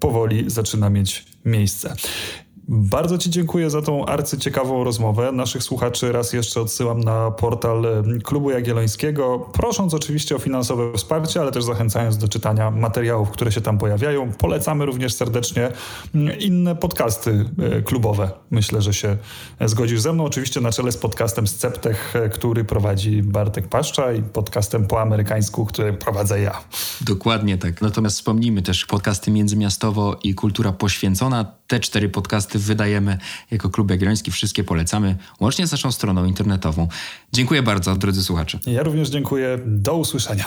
powoli 0.00 0.50
zaczyna 0.50 0.90
mieć 0.90 1.24
miejsce. 1.44 1.96
Bardzo 2.70 3.18
Ci 3.18 3.30
dziękuję 3.30 3.70
za 3.70 3.82
tą 3.82 4.06
arcyciekawą 4.06 4.84
rozmowę. 4.84 5.32
Naszych 5.32 5.62
słuchaczy 5.62 6.12
raz 6.12 6.32
jeszcze 6.32 6.60
odsyłam 6.60 7.00
na 7.00 7.30
portal 7.30 7.86
Klubu 8.24 8.50
Jagiellońskiego, 8.50 9.38
prosząc 9.52 9.94
oczywiście 9.94 10.36
o 10.36 10.38
finansowe 10.38 10.92
wsparcie, 10.96 11.40
ale 11.40 11.52
też 11.52 11.64
zachęcając 11.64 12.18
do 12.18 12.28
czytania 12.28 12.70
materiałów, 12.70 13.30
które 13.30 13.52
się 13.52 13.60
tam 13.60 13.78
pojawiają. 13.78 14.32
Polecamy 14.32 14.86
również 14.86 15.14
serdecznie 15.14 15.72
inne 16.40 16.76
podcasty 16.76 17.44
e, 17.58 17.82
klubowe. 17.82 18.30
Myślę, 18.50 18.82
że 18.82 18.94
się 18.94 19.16
zgodzisz 19.60 20.00
ze 20.00 20.12
mną. 20.12 20.24
Oczywiście 20.24 20.60
na 20.60 20.72
czele 20.72 20.92
z 20.92 20.96
podcastem 20.96 21.46
Sceptech, 21.46 22.16
e, 22.16 22.28
który 22.28 22.64
prowadzi 22.64 23.22
Bartek 23.22 23.68
Paszcza 23.68 24.12
i 24.12 24.22
podcastem 24.22 24.86
po 24.86 25.00
amerykańsku, 25.00 25.66
który 25.66 25.92
prowadzę 25.92 26.40
ja. 26.40 26.60
Dokładnie 27.00 27.58
tak. 27.58 27.82
Natomiast 27.82 28.16
wspomnijmy 28.16 28.62
też 28.62 28.86
podcasty 28.86 29.30
Międzymiastowo 29.30 30.16
i 30.22 30.34
Kultura 30.34 30.72
Poświęcona. 30.72 31.58
Te 31.66 31.80
cztery 31.80 32.08
podcasty 32.08 32.57
wydajemy 32.58 33.18
jako 33.50 33.70
Klub 33.70 33.90
Jagielloński. 33.90 34.30
Wszystkie 34.30 34.64
polecamy, 34.64 35.16
łącznie 35.40 35.66
z 35.66 35.72
naszą 35.72 35.92
stroną 35.92 36.24
internetową. 36.24 36.88
Dziękuję 37.32 37.62
bardzo, 37.62 37.96
drodzy 37.96 38.24
słuchacze. 38.24 38.58
Ja 38.66 38.82
również 38.82 39.08
dziękuję. 39.08 39.58
Do 39.66 39.94
usłyszenia. 39.94 40.44